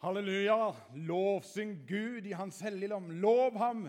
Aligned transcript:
Halleluja! 0.00 0.74
Lovsyng 0.94 1.86
Gud 1.86 2.26
i 2.26 2.32
hans 2.32 2.60
helligdom. 2.60 3.10
Lov 3.10 3.58
ham 3.58 3.88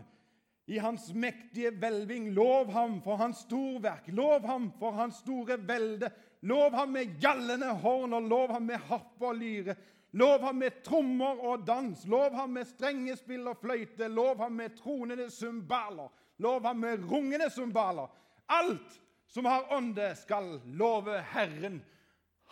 i 0.66 0.78
hans 0.78 1.14
mektige 1.14 1.72
hvelving. 1.72 2.34
Lov 2.36 2.72
ham 2.72 2.98
for 3.04 3.16
hans 3.16 3.46
storverk. 3.46 4.10
Lov 4.12 4.44
ham 4.44 4.72
for 4.80 4.92
hans 4.92 5.22
store 5.24 5.56
velde. 5.68 6.12
Lov 6.42 6.76
ham 6.76 6.92
med 6.92 7.16
gjallende 7.22 7.72
horn, 7.80 8.14
og 8.14 8.28
lov 8.28 8.52
ham 8.52 8.68
med 8.68 8.84
harpe 8.90 9.28
og 9.28 9.40
lyre. 9.40 9.76
Lov 10.12 10.44
ham 10.44 10.60
med 10.60 10.84
trommer 10.84 11.40
og 11.48 11.64
dans. 11.68 12.04
Lov 12.06 12.36
ham 12.36 12.58
med 12.60 12.68
strengespill 12.68 13.48
og 13.48 13.62
fløyte. 13.64 14.12
Lov 14.12 14.44
ham 14.44 14.60
med 14.60 14.76
tronende 14.84 15.32
symbaler. 15.32 16.12
Lov 16.44 16.66
ham 16.68 16.84
med 16.84 17.08
rungende 17.12 17.48
symbaler. 17.50 18.12
Alt 18.50 19.00
som 19.32 19.46
har 19.46 19.72
ånde, 19.72 20.12
skal 20.20 20.58
love 20.76 21.22
Herren. 21.32 21.86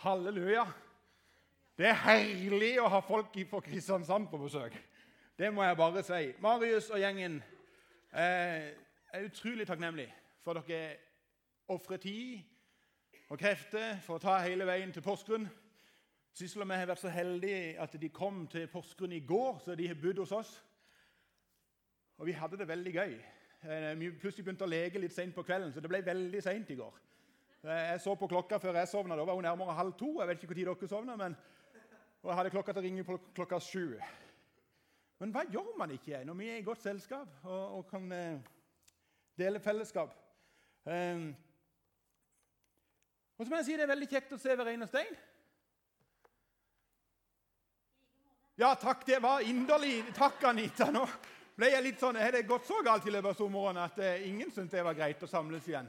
Halleluja! 0.00 0.64
Det 1.80 1.88
er 1.88 1.96
herlig 1.96 2.74
å 2.76 2.90
ha 2.92 2.98
folk 3.00 3.38
fra 3.48 3.58
Kristiansand 3.64 4.26
på 4.28 4.36
besøk. 4.36 4.74
Det 5.32 5.48
må 5.48 5.62
jeg 5.64 5.76
bare 5.78 6.02
si. 6.04 6.26
Marius 6.44 6.90
og 6.92 7.00
gjengen 7.00 7.38
eh, 8.12 8.66
er 9.08 9.24
utrolig 9.24 9.64
takknemlig 9.64 10.04
for 10.44 10.60
at 10.60 10.66
dere 10.68 10.98
ofrer 11.72 12.02
tid 12.02 13.30
og 13.30 13.38
krefter 13.40 13.94
for 14.04 14.18
å 14.18 14.20
ta 14.20 14.34
hele 14.44 14.66
veien 14.68 14.92
til 14.92 15.00
Porsgrunn. 15.06 15.46
Sissel 16.36 16.66
og 16.66 16.68
jeg 16.68 16.82
har 16.82 16.90
vært 16.90 17.00
så 17.00 17.12
heldige 17.14 17.78
at 17.80 17.96
de 18.02 18.10
kom 18.12 18.42
til 18.52 18.66
Porsgrunn 18.68 19.14
i 19.16 19.22
går, 19.24 19.62
så 19.64 19.72
de 19.72 19.86
har 19.88 19.96
bodd 20.02 20.20
hos 20.20 20.34
oss. 20.36 20.50
Og 22.20 22.28
vi 22.28 22.34
hadde 22.36 22.58
det 22.60 22.68
veldig 22.68 22.92
gøy. 22.98 23.14
Eh, 23.62 23.94
vi 24.02 24.10
plutselig 24.20 24.50
begynte 24.50 24.68
å 24.68 24.74
leke 24.74 25.00
litt 25.00 25.16
seint 25.16 25.32
på 25.32 25.46
kvelden, 25.48 25.72
så 25.72 25.80
det 25.80 25.88
ble 25.88 26.02
veldig 26.04 26.44
seint 26.44 26.76
i 26.76 26.76
går. 26.76 27.00
Eh, 27.64 27.86
jeg 27.94 28.04
så 28.04 28.18
på 28.20 28.28
klokka 28.28 28.60
før 28.60 28.82
jeg 28.82 28.92
sovna. 28.92 29.16
Da 29.16 29.24
var 29.24 29.40
hun 29.40 29.48
nærmere 29.48 29.78
halv 29.80 29.96
to. 29.96 30.18
Jeg 30.20 30.28
vet 30.28 30.44
ikke 30.44 30.58
når 30.60 30.76
dere 30.76 30.92
sovna, 30.92 31.16
men 31.16 31.38
og 32.22 32.30
jeg 32.30 32.36
hadde 32.36 32.52
klokka 32.52 32.72
til 32.72 32.82
å 32.82 32.84
ringe 32.84 33.04
på 33.08 33.16
klokka 33.36 33.60
sju. 33.64 33.94
Men 35.20 35.32
hva 35.34 35.44
gjør 35.48 35.72
man 35.78 35.92
ikke 35.94 36.22
når 36.24 36.36
vi 36.38 36.48
er 36.48 36.60
i 36.60 36.66
godt 36.66 36.82
selskap 36.84 37.44
og, 37.44 37.78
og 37.78 37.86
kan 37.90 38.12
eh, 38.12 38.50
dele 39.40 39.60
fellesskap? 39.60 40.12
Eh, 40.84 41.26
og 43.40 43.46
så 43.46 43.50
må 43.50 43.60
jeg 43.60 43.68
si 43.70 43.76
Det 43.76 43.86
er 43.86 43.92
veldig 43.94 44.08
kjekt 44.10 44.32
å 44.36 44.40
se 44.40 44.56
Verena 44.56 44.88
Stein. 44.88 45.14
Ja, 48.60 48.74
takk. 48.76 49.06
Det 49.08 49.16
var 49.24 49.40
inderlig. 49.40 50.02
Takk, 50.12 50.42
Anita. 50.44 50.90
Nå 50.92 51.06
ble 51.56 51.70
jeg 51.72 51.84
litt 51.86 52.02
sånn, 52.02 52.18
Har 52.20 52.34
det 52.36 52.42
gått 52.48 52.66
så 52.68 52.82
galt 52.84 53.06
i 53.08 53.12
løpet 53.14 53.32
av 53.32 53.38
sommeren 53.38 53.80
at 53.80 53.96
eh, 54.04 54.26
ingen 54.28 54.52
syntes 54.52 54.74
det 54.76 54.84
var 54.84 54.98
greit 54.98 55.22
å 55.24 55.28
samles 55.30 55.64
igjen? 55.68 55.88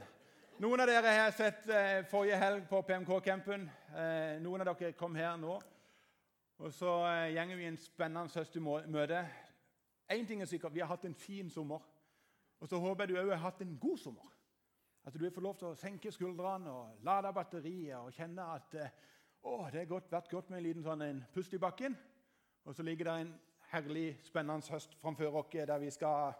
Noen 0.64 0.80
av 0.80 0.88
dere 0.88 1.12
har 1.18 1.34
sett 1.36 1.68
eh, 1.68 2.00
forrige 2.08 2.38
helg 2.40 2.64
på 2.70 2.80
PMK-campen. 2.88 3.68
Eh, 3.92 4.40
noen 4.40 4.64
av 4.64 4.72
dere 4.72 4.96
kom 4.96 5.16
her 5.20 5.36
nå. 5.40 5.58
Og 6.62 6.70
så 6.70 6.90
eh, 7.08 7.32
gjenger 7.34 7.58
vi 7.58 7.64
en 7.66 7.76
spennende 7.80 8.30
høst 8.38 8.54
i 8.54 8.60
møte. 8.62 9.18
Én 10.14 10.26
ting 10.28 10.42
er 10.42 10.46
sikkert, 10.46 10.74
vi 10.74 10.80
har 10.80 10.92
hatt 10.92 11.08
en 11.08 11.16
fin 11.18 11.48
sommer. 11.50 11.82
Og 12.62 12.68
så 12.70 12.78
håper 12.78 13.02
jeg 13.02 13.10
du 13.10 13.18
òg 13.18 13.32
har 13.32 13.40
hatt 13.48 13.64
en 13.64 13.72
god 13.82 13.98
sommer. 13.98 14.28
At 15.02 15.16
du 15.18 15.24
har 15.24 15.34
fått 15.34 15.42
lov 15.42 15.56
til 15.58 15.72
å 15.72 15.78
senke 15.80 16.12
skuldrene 16.14 16.70
og 16.70 17.00
lade 17.02 17.32
batteriet 17.34 17.98
og 17.98 18.14
kjenne 18.14 18.46
at 18.54 18.76
eh, 18.78 18.94
å, 19.42 19.56
det 19.74 19.82
har 19.82 20.06
vært 20.12 20.30
godt 20.30 20.52
med 20.52 20.60
en 20.60 20.66
liten 20.68 20.86
sånn 20.86 21.02
en 21.02 21.24
pust 21.34 21.58
i 21.58 21.60
bakken. 21.64 21.98
Og 22.62 22.78
så 22.78 22.86
ligger 22.86 23.10
det 23.10 23.16
en 23.24 23.34
herlig, 23.72 24.06
spennende 24.22 24.76
høst 24.76 24.94
framfor 25.02 25.42
oss 25.42 25.50
der 25.58 25.82
vi 25.82 25.90
skal 25.90 26.30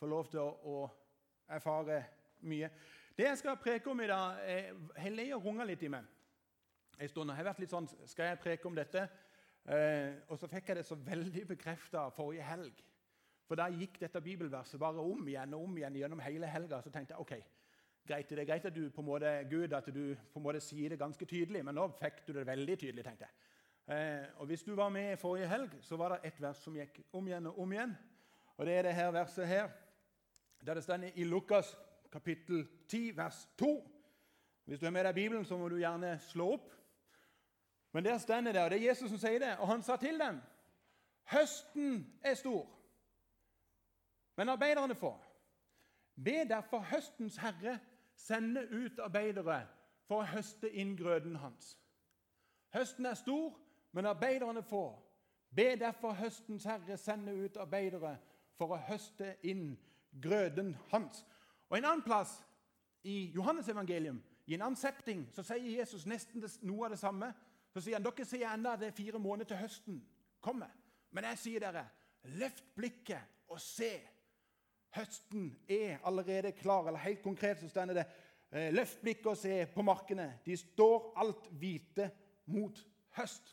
få 0.00 0.08
lov 0.08 0.32
til 0.32 0.40
å, 0.40 0.48
å 0.64 1.52
erfare 1.52 2.00
mye. 2.48 2.72
Det 3.12 3.28
jeg 3.28 3.44
skal 3.44 3.60
preke 3.60 3.92
om 3.92 4.00
i 4.00 4.08
dag, 4.08 4.40
har 4.96 5.12
leia 5.20 5.36
runga 5.36 5.68
litt 5.68 5.84
i 5.84 5.92
meg 5.92 6.08
en 6.96 7.08
stund. 7.08 7.30
Jeg 7.30 7.36
har 7.42 7.50
vært 7.50 7.60
litt 7.60 7.72
sånn, 7.72 7.88
Skal 8.08 8.32
jeg 8.32 8.40
preke 8.40 8.68
om 8.68 8.76
dette? 8.76 9.04
Eh, 9.66 10.12
og 10.30 10.38
så 10.38 10.46
fikk 10.50 10.68
jeg 10.70 10.78
det 10.78 10.86
så 10.86 10.94
veldig 10.94 11.46
bekrefta 11.48 12.06
forrige 12.14 12.46
helg. 12.46 12.82
For 13.46 13.58
da 13.58 13.66
gikk 13.70 13.98
dette 14.02 14.22
bibelverset 14.22 14.80
bare 14.80 15.02
om 15.02 15.26
igjen 15.28 15.54
og 15.54 15.66
om 15.66 15.78
igjen 15.78 15.98
gjennom 16.00 16.22
hele 16.22 16.50
helga. 16.50 16.80
Så 16.82 16.90
tenkte 16.94 17.14
jeg 17.14 17.22
ok, 17.22 17.34
greit, 18.06 18.30
det 18.30 18.42
er 18.42 18.48
greit 18.48 18.66
at 18.66 18.74
du 18.74 18.88
på 18.90 19.02
en 19.02 19.08
måte 19.08 19.32
Gud, 19.50 19.74
at 19.74 19.90
du 19.94 20.14
på 20.32 20.40
en 20.40 20.46
måte 20.46 20.62
sier 20.62 20.90
det 20.90 21.00
ganske 21.00 21.26
tydelig, 21.26 21.64
men 21.66 21.78
nå 21.78 21.88
fikk 21.98 22.22
du 22.26 22.32
det 22.34 22.46
veldig 22.46 22.78
tydelig. 22.78 23.04
tenkte 23.04 23.26
jeg. 23.26 23.34
Eh, 23.96 24.26
og 24.36 24.46
Hvis 24.46 24.62
du 24.62 24.74
var 24.74 24.88
med 24.88 25.16
forrige 25.16 25.48
helg, 25.48 25.74
så 25.80 25.96
var 25.96 26.14
det 26.14 26.30
ett 26.30 26.40
vers 26.42 26.62
som 26.62 26.74
gikk 26.74 27.00
om 27.12 27.26
igjen 27.26 27.46
og 27.46 27.58
om 27.58 27.72
igjen. 27.72 27.96
Og 28.56 28.66
Det 28.66 28.78
er 28.78 28.82
det 28.82 28.94
her 28.94 29.10
verset 29.10 29.46
her, 29.46 29.68
der 30.66 30.74
det 30.74 30.82
står 30.82 31.10
i 31.14 31.24
Lukas 31.24 31.76
kapittel 32.12 32.66
10, 32.88 33.16
vers 33.16 33.48
2. 33.58 33.92
Hvis 34.64 34.78
du 34.78 34.86
har 34.86 34.92
med 34.92 35.04
deg 35.04 35.14
Bibelen, 35.14 35.44
så 35.44 35.58
må 35.58 35.68
du 35.68 35.76
gjerne 35.76 36.18
slå 36.18 36.52
opp. 36.54 36.72
Men 37.96 38.04
der 38.04 38.18
står 38.18 38.40
det, 38.40 38.62
og 38.62 38.70
det 38.70 38.82
er 38.82 38.88
Jesus 38.88 39.08
som 39.08 39.18
sier 39.18 39.38
det. 39.38 39.54
Og 39.56 39.68
han 39.68 39.82
sa 39.82 39.96
til 39.96 40.18
dem 40.20 40.40
Høsten 41.32 42.12
er 42.22 42.34
stor, 42.34 42.68
men 44.36 44.48
arbeiderne 44.48 44.94
få. 44.94 45.14
Be 46.24 46.44
derfor 46.48 46.78
høstens 46.78 47.36
herre 47.36 47.78
sende 48.14 48.68
ut 48.72 48.98
arbeidere 49.00 49.62
for 50.04 50.20
å 50.20 50.28
høste 50.28 50.68
inn 50.76 50.92
grøden 50.96 51.38
hans. 51.40 51.78
Høsten 52.74 53.06
er 53.06 53.16
stor, 53.16 53.56
men 53.92 54.06
arbeiderne 54.12 54.62
få. 54.62 54.84
Be 55.56 55.70
derfor 55.80 56.12
høstens 56.12 56.68
herre 56.68 57.00
sende 57.00 57.32
ut 57.32 57.56
arbeidere 57.56 58.18
for 58.60 58.76
å 58.76 58.82
høste 58.90 59.38
inn 59.42 59.72
grøden 60.22 60.76
hans. 60.92 61.24
Og 61.70 61.78
En 61.78 61.84
annen 61.94 62.04
plass 62.04 62.42
i 63.04 63.32
Johannes 63.34 63.68
evangelium, 63.68 64.22
i 64.46 64.54
en 64.54 64.68
annen 64.68 64.76
setting, 64.76 65.30
så 65.32 65.42
sier 65.42 65.78
Jesus 65.80 66.06
nesten 66.06 66.44
noe 66.60 66.84
av 66.84 66.92
det 66.92 67.00
samme. 67.00 67.32
Så 67.76 67.82
sier 67.84 67.98
han 67.98 68.04
dere 68.06 68.24
sier 68.24 68.48
enda 68.48 68.70
det 68.80 68.86
er 68.88 68.96
fire 68.96 69.18
måneder 69.20 69.50
til 69.50 69.58
høsten 69.60 69.96
kommer. 70.40 70.70
Men 71.12 71.26
jeg 71.28 71.40
sier 71.42 71.60
dere, 71.60 71.82
løft 72.40 72.64
blikket 72.72 73.52
og 73.52 73.60
se. 73.60 73.90
Høsten 74.96 75.50
er 75.68 76.00
allerede 76.08 76.54
klar. 76.56 76.88
Eller 76.88 77.04
helt 77.04 77.20
konkret 77.20 77.60
så 77.60 77.68
står 77.68 77.92
det 77.92 78.06
eh, 78.06 78.72
løft 78.72 79.04
blikket 79.04 79.28
og 79.28 79.36
se 79.36 79.60
på 79.74 79.84
markene. 79.84 80.30
De 80.48 80.56
står 80.56 81.12
alt 81.20 81.52
hvite 81.52 82.08
mot 82.48 82.80
høst. 83.20 83.52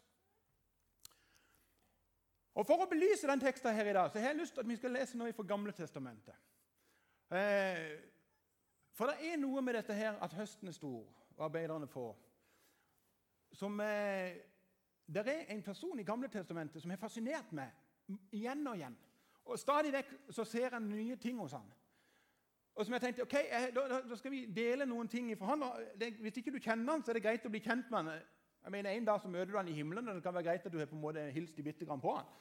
Og 2.55 2.63
For 2.63 2.79
å 2.79 2.87
belyse 2.87 3.27
den 3.27 3.43
teksten 3.43 3.75
her 3.75 3.91
i 3.91 3.99
dag, 3.99 4.07
så 4.07 4.23
har 4.23 4.31
jeg 4.31 4.39
lyst 4.39 4.55
til 4.55 4.63
at 4.63 4.71
vi 4.71 4.79
skal 4.79 4.95
lese 5.01 5.19
noe 5.19 5.35
fra 5.35 5.51
Gamle 5.51 5.75
testamentet. 5.75 6.39
Eh, 7.27 7.87
for 8.95 9.11
det 9.11 9.33
er 9.33 9.41
noe 9.41 9.59
med 9.59 9.81
dette 9.81 9.99
her 9.99 10.15
at 10.23 10.39
høsten 10.39 10.71
er 10.71 10.79
stor, 10.79 11.09
og 11.35 11.49
arbeiderne 11.51 11.91
får 11.91 12.13
som 13.53 13.79
eh, 13.79 14.35
Det 15.05 15.27
er 15.27 15.45
en 15.53 15.63
person 15.63 15.99
i 15.99 16.03
Gamle 16.03 16.27
Testamentet 16.27 16.81
som 16.81 16.91
har 16.91 16.97
fascinert 16.97 17.51
meg 17.51 17.71
igjen 18.31 18.67
og 18.67 18.75
igjen. 18.77 18.95
Og 19.45 19.59
Stadig 19.59 19.91
vekk 19.93 20.13
så 20.29 20.43
ser 20.47 20.69
jeg 20.71 20.81
nye 20.81 21.15
ting 21.15 21.39
hos 21.39 21.51
han. 21.51 21.67
Og 22.75 22.85
som 22.85 22.93
jeg 22.93 23.01
tenkte, 23.01 23.25
ok, 23.27 23.33
jeg, 23.33 23.71
da, 23.75 23.99
da, 24.09 24.15
skal 24.17 24.31
vi 24.31 24.45
dele 24.45 24.85
noen 24.89 25.07
ting 25.07 25.27
fra 25.37 25.51
han. 25.51 25.65
Det, 25.99 26.13
hvis 26.23 26.39
ikke 26.41 26.55
du 26.55 26.59
kjenner 26.59 26.95
han, 26.95 27.03
så 27.03 27.11
er 27.11 27.19
det 27.19 27.25
greit 27.25 27.45
å 27.45 27.51
bli 27.53 27.61
kjent 27.61 27.91
med 27.91 27.99
han. 27.99 28.23
Jeg 28.63 28.71
mener, 28.71 28.89
En 28.89 29.05
dag 29.05 29.21
så 29.21 29.29
møter 29.29 29.51
du 29.51 29.57
han 29.57 29.67
i 29.67 29.75
himmelen, 29.75 30.07
og 30.07 30.15
det 30.15 30.23
kan 30.23 30.33
være 30.33 30.47
greit 30.47 30.65
at 30.65 30.73
du 30.73 30.79
har 30.79 30.89
på 30.89 30.95
en 30.95 31.03
måte 31.03 31.27
hilst 31.35 31.55
bitte 31.55 31.85
grann 31.85 32.01
på 32.01 32.15
han. 32.15 32.31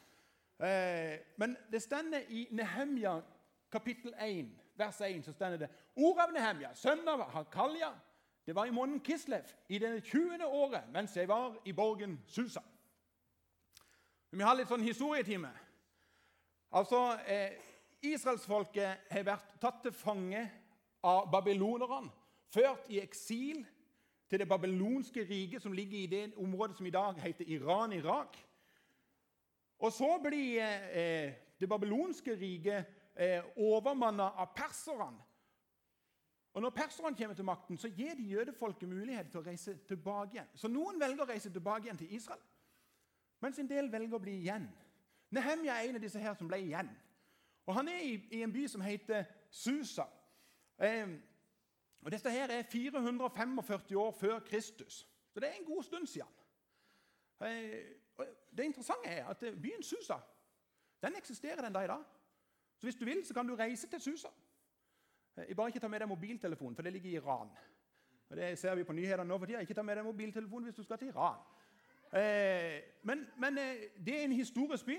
Eh, 0.62 1.18
men 1.36 1.56
det 1.72 1.82
stender 1.82 2.24
i 2.28 2.46
Nehemja 2.50 3.18
kapittel 3.72 4.14
1, 4.20 4.48
vers 4.78 5.00
1, 5.00 5.24
så 5.24 5.32
stender 5.32 5.58
det 5.58 5.68
Ord 5.96 6.20
av 6.22 6.32
Nehemja, 6.32 6.72
sønn 6.74 7.08
av 7.08 7.26
Hakalja, 7.34 7.90
det 8.46 8.54
var 8.54 8.64
i 8.64 8.70
måneden 8.70 9.00
Kislev 9.00 9.44
i 9.68 9.78
det 9.78 10.04
20. 10.04 10.44
året 10.46 10.88
mens 10.92 11.16
jeg 11.16 11.28
var 11.28 11.56
i 11.64 11.72
borgen 11.72 12.20
Susa. 12.26 12.60
Vi 14.30 14.42
har 14.42 14.56
litt 14.56 14.70
sånn 14.70 14.82
historietime. 14.82 15.50
Altså, 16.72 17.18
eh, 17.26 17.52
Israelsfolket 18.02 19.10
har 19.10 19.26
vært 19.28 19.58
tatt 19.60 19.82
til 19.84 19.92
fange 19.92 20.40
av 21.04 21.28
babylonerne, 21.30 22.10
ført 22.48 22.88
i 22.88 23.00
eksil 23.02 23.60
til 24.30 24.40
det 24.40 24.48
babylonske 24.48 25.26
riket, 25.28 25.62
som 25.62 25.72
ligger 25.72 25.98
i 25.98 26.06
det 26.06 26.22
området 26.36 26.76
som 26.76 26.86
i 26.86 26.90
dag 26.90 27.20
heter 27.20 27.44
Iran-Irak. 27.44 28.38
Og 29.78 29.92
så 29.92 30.18
blir 30.22 30.62
eh, 30.90 31.34
det 31.60 31.68
babylonske 31.68 32.34
riket 32.40 32.88
eh, 33.16 33.44
overmanna 33.56 34.32
av 34.40 34.54
perserne 34.56 35.20
og 36.52 36.62
Når 36.62 36.70
perserne 36.70 37.16
kommer 37.16 37.34
til 37.34 37.44
makten, 37.44 37.78
så 37.78 37.88
gir 37.88 38.14
de 38.14 38.22
jødefolket 38.22 38.88
mulighet 38.88 39.30
til 39.30 39.40
å 39.40 39.42
reise 39.46 39.78
tilbake 39.88 40.36
igjen. 40.36 40.50
Så 40.54 40.68
noen 40.68 41.00
velger 41.00 41.24
å 41.24 41.28
reise 41.28 41.50
tilbake 41.50 41.86
igjen 41.86 41.98
til 41.98 42.14
Israel, 42.14 42.40
mens 43.40 43.58
en 43.58 43.70
del 43.70 43.88
velger 43.92 44.18
å 44.18 44.20
bli 44.20 44.34
igjen. 44.42 44.68
Nehemja 45.32 45.78
er 45.78 45.88
en 45.88 45.96
av 45.96 46.04
disse 46.04 46.20
her 46.20 46.34
som 46.36 46.48
ble 46.48 46.58
igjen. 46.60 46.90
Og 47.66 47.74
Han 47.74 47.88
er 47.88 48.02
i, 48.04 48.18
i 48.36 48.42
en 48.42 48.52
by 48.52 48.66
som 48.68 48.84
heter 48.84 49.24
Susa. 49.50 50.04
Eh, 50.78 51.08
og 52.02 52.10
Dette 52.12 52.30
her 52.30 52.50
er 52.50 52.68
445 52.68 53.96
år 53.96 54.12
før 54.12 54.38
Kristus, 54.40 55.06
så 55.32 55.40
det 55.40 55.48
er 55.48 55.58
en 55.60 55.64
god 55.64 55.82
stund 55.82 56.06
siden. 56.06 56.28
Eh, 57.40 58.26
det 58.56 58.64
interessante 58.64 59.08
er 59.08 59.24
at 59.30 59.40
byen 59.62 59.82
Susa 59.82 60.20
den 61.02 61.16
eksisterer 61.16 61.62
den 61.62 61.72
dag 61.72 61.84
i 61.84 61.86
dag. 61.86 62.04
Så 62.78 62.86
Hvis 62.86 62.94
du 62.94 63.04
vil, 63.04 63.26
så 63.26 63.34
kan 63.34 63.48
du 63.48 63.54
reise 63.54 63.88
til 63.88 64.00
Susa. 64.00 64.28
Eh, 65.36 65.56
Bare 65.56 65.68
ikke 65.68 65.80
ta 65.80 65.88
med 65.88 66.00
deg 66.00 66.08
mobiltelefonen, 66.08 66.76
for 66.76 66.82
det 66.82 66.92
ligger 66.92 67.10
i 67.10 67.16
Iran. 67.20 67.50
Og 68.28 68.36
Det 68.36 68.58
ser 68.58 68.74
vi 68.74 68.84
på 68.84 68.92
nyhetene 68.92 69.28
nå 69.28 69.38
for 69.38 69.46
tida. 69.46 69.60
Ikke 69.60 69.74
ta 69.74 69.82
med 69.82 69.96
deg 69.96 70.04
mobiltelefonen 70.04 70.68
hvis 70.68 70.76
du 70.76 70.82
skal 70.82 70.98
til 70.98 71.08
Iran. 71.12 71.40
Eh, 72.12 72.80
men, 73.02 73.26
men 73.40 73.58
eh, 73.58 73.88
det 73.96 74.18
er 74.18 74.24
en 74.24 74.32
historisk 74.32 74.86
by. 74.86 74.98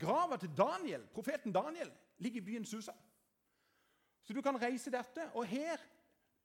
Grava 0.00 0.36
til 0.36 0.50
Daniel, 0.56 1.06
profeten 1.14 1.52
Daniel 1.52 1.92
ligger 2.18 2.40
i 2.40 2.44
byen 2.44 2.64
Susa. 2.64 2.92
Så 4.24 4.32
du 4.32 4.42
kan 4.42 4.62
reise 4.62 4.90
dette. 4.90 5.30
Og 5.34 5.46
her 5.46 5.76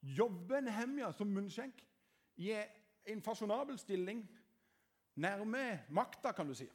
jobber 0.01 0.59
Nehemja 0.61 1.11
som 1.11 1.27
munnskjenk 1.27 1.85
i 2.37 2.53
en 3.05 3.21
fasjonabel 3.21 3.77
stilling 3.79 4.21
nærme 5.15 5.81
makta, 5.89 6.31
kan 6.31 6.47
du 6.47 6.53
si. 6.53 6.69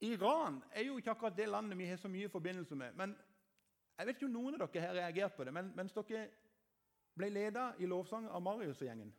Iran 0.00 0.62
er 0.72 0.84
jo 0.84 0.96
ikke 0.96 1.10
akkurat 1.10 1.36
det 1.36 1.48
landet 1.48 1.78
vi 1.78 1.86
har 1.88 1.96
så 1.96 2.08
mye 2.08 2.28
forbindelse 2.28 2.74
med. 2.74 2.92
men 2.94 3.16
Jeg 3.98 4.06
vet 4.06 4.16
ikke 4.16 4.26
om 4.26 4.32
noen 4.32 4.54
av 4.54 4.68
dere 4.68 4.86
har 4.86 4.94
reagert 4.94 5.36
på 5.36 5.44
det, 5.44 5.52
men 5.54 5.72
mens 5.76 5.92
dere 5.92 6.26
ble 7.16 7.30
leda 7.32 7.70
i 7.78 7.86
lovsang 7.86 8.28
av 8.28 8.42
Marius-gjengen, 8.42 9.14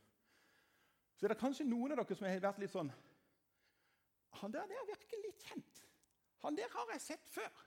så 1.18 1.26
er 1.26 1.34
det 1.34 1.40
kanskje 1.42 1.66
noen 1.66 1.96
av 1.96 2.04
dere 2.04 2.18
som 2.18 2.28
har 2.30 2.44
vært 2.44 2.60
litt 2.62 2.72
sånn 2.72 2.92
Han 4.38 4.52
der, 4.54 4.68
der 4.70 4.86
virker 4.86 5.22
litt 5.24 5.42
kjent. 5.50 5.80
Han 6.44 6.56
der 6.56 6.70
har 6.70 6.92
jeg 6.94 7.02
sett 7.02 7.30
før. 7.34 7.64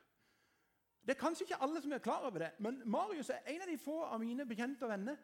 Det 1.03 1.17
er 1.17 1.19
kanskje 1.19 1.49
ikke 1.49 1.59
alle 1.65 1.81
som 1.83 1.93
er 1.93 2.03
klar 2.05 2.27
over 2.29 2.45
det, 2.45 2.53
men 2.63 2.83
Marius 2.87 3.33
er 3.35 3.49
en 3.51 3.65
av 3.65 3.67
de 3.73 3.79
få 3.81 3.97
av 4.05 4.21
mine 4.23 4.47
bekjente 4.47 4.85
og 4.87 4.93
venner 4.93 5.17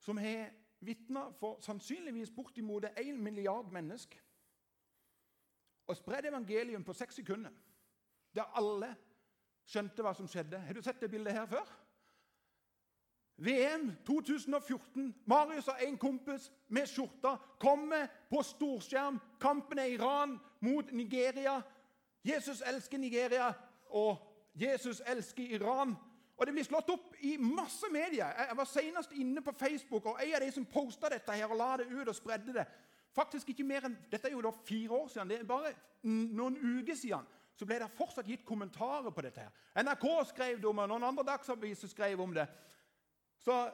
som 0.00 0.16
har 0.16 0.54
vitna 0.80 1.26
for 1.36 1.60
sannsynligvis 1.60 2.30
bortimot 2.32 2.86
én 2.96 3.18
milliard 3.20 3.68
mennesker. 3.72 4.22
Og 5.90 5.96
spredde 5.96 6.28
evangelium 6.28 6.84
på 6.86 6.94
seks 6.94 7.14
sekunder, 7.18 7.50
der 8.34 8.46
alle 8.54 8.92
skjønte 9.66 10.04
hva 10.06 10.12
som 10.14 10.28
skjedde. 10.30 10.58
Har 10.62 10.76
du 10.76 10.82
sett 10.86 11.00
det 11.02 11.10
bildet 11.10 11.34
her 11.34 11.48
før? 11.50 11.66
VM 13.40 13.88
2014. 14.06 15.14
Marius 15.26 15.68
og 15.72 15.82
en 15.82 15.96
kompis 15.98 16.50
med 16.68 16.86
skjorta 16.86 17.34
kommer 17.58 18.06
på 18.30 18.42
storskjerm. 18.44 19.18
Kampen 19.40 19.80
er 19.82 19.94
Iran 19.96 20.36
mot 20.60 20.92
Nigeria. 20.92 21.56
Jesus 22.22 22.62
elsker 22.66 22.98
Nigeria, 22.98 23.52
og 23.90 24.20
Jesus 24.54 25.02
elsker 25.06 25.56
Iran. 25.56 25.96
Og 26.36 26.46
Det 26.46 26.54
blir 26.54 26.64
slått 26.64 26.92
opp 26.92 27.16
i 27.20 27.34
masse 27.36 27.88
medier. 27.92 28.30
Jeg 28.46 28.56
var 28.56 28.68
senest 28.68 29.12
inne 29.12 29.42
på 29.42 29.52
Facebook, 29.58 30.06
og 30.06 30.22
en 30.22 30.34
av 30.34 30.44
de 30.44 30.52
som 30.52 30.70
posta 30.70 31.10
dette 31.10 31.32
her 31.32 31.50
og 31.50 31.58
la 31.58 31.72
det 31.80 31.90
ut 31.90 32.08
og 32.08 32.16
spredde 32.16 32.54
det 32.54 32.68
Faktisk 33.14 33.48
ikke 33.48 33.66
mer 33.66 33.84
enn, 33.88 33.98
Dette 34.10 34.28
er 34.28 34.32
jo 34.32 34.42
da 34.44 34.50
fire 34.64 34.90
år 34.90 35.08
siden. 35.08 35.30
Det 35.30 35.40
er 35.40 35.44
bare 35.48 35.74
noen 36.02 36.56
uker 36.56 36.94
siden 36.94 37.26
så 37.60 37.66
ble 37.68 37.76
det 37.76 37.90
fortsatt 37.92 38.24
gitt 38.24 38.44
kommentarer 38.48 39.12
på 39.12 39.20
dette. 39.20 39.40
her. 39.40 39.82
NRK 39.82 40.04
skrev 40.28 40.56
det 40.56 40.68
om 40.68 40.76
det, 40.76 40.86
noen 40.88 41.04
andre 41.04 41.24
dagsaviser 41.28 41.88
skrev 41.88 42.20
om 42.20 42.32
det. 42.34 42.46
Så 43.36 43.70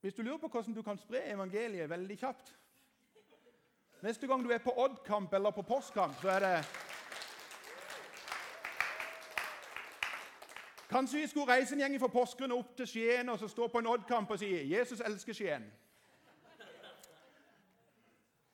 hvis 0.00 0.14
du 0.14 0.22
lurer 0.22 0.38
på 0.38 0.48
hvordan 0.48 0.74
du 0.74 0.82
kan 0.82 0.98
spre 0.98 1.22
evangeliet 1.32 1.90
veldig 1.90 2.18
kjapt 2.18 2.54
Neste 4.02 4.26
gang 4.26 4.42
du 4.44 4.50
er 4.52 4.58
på 4.58 4.74
Odd-kamp 4.76 5.32
eller 5.32 5.50
på 5.50 5.62
postkamp, 5.62 6.18
så 6.20 6.28
er 6.28 6.40
det 6.40 6.66
Kanskje 10.90 11.20
vi 11.20 11.26
skulle 11.26 11.54
reise 11.54 11.74
en 11.74 11.80
gjeng 11.80 11.96
fra 12.00 12.10
Porsgrunn 12.12 12.52
opp 12.52 12.76
til 12.76 12.86
Skien 12.86 13.28
og 13.28 13.38
så 13.38 13.48
stå 13.48 13.68
på 13.68 13.80
en 13.80 13.86
Odd-kamp 13.86 14.30
og 14.30 14.38
si 14.38 14.50
'Jesus 14.50 15.00
elsker 15.00 15.32
Skien'. 15.32 15.70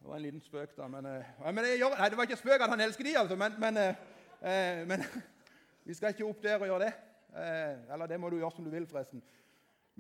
Det 0.01 0.09
var 0.09 0.17
en 0.17 0.23
liten 0.23 0.41
spøk, 0.41 0.77
da. 0.77 0.87
Men, 0.89 1.07
uh, 1.07 1.53
men 1.55 1.65
gjør, 1.65 1.99
nei, 1.99 2.09
det 2.09 2.17
var 2.17 2.29
ikke 2.29 2.41
spøk 2.41 2.63
at 2.65 2.73
han 2.73 2.81
elsker 2.81 3.05
de, 3.05 3.19
altså. 3.19 3.37
Men, 3.37 3.59
men, 3.61 3.77
uh, 3.77 4.89
men 4.89 5.05
vi 5.87 5.95
skal 5.95 6.15
ikke 6.15 6.25
opp 6.25 6.43
der 6.43 6.57
og 6.59 6.67
gjøre 6.67 6.85
det. 6.87 6.93
Uh, 7.31 7.93
eller 7.93 8.07
det 8.07 8.21
må 8.21 8.31
du 8.31 8.39
gjøre 8.41 8.55
som 8.57 8.65
du 8.65 8.71
vil, 8.71 8.87
forresten. 8.89 9.23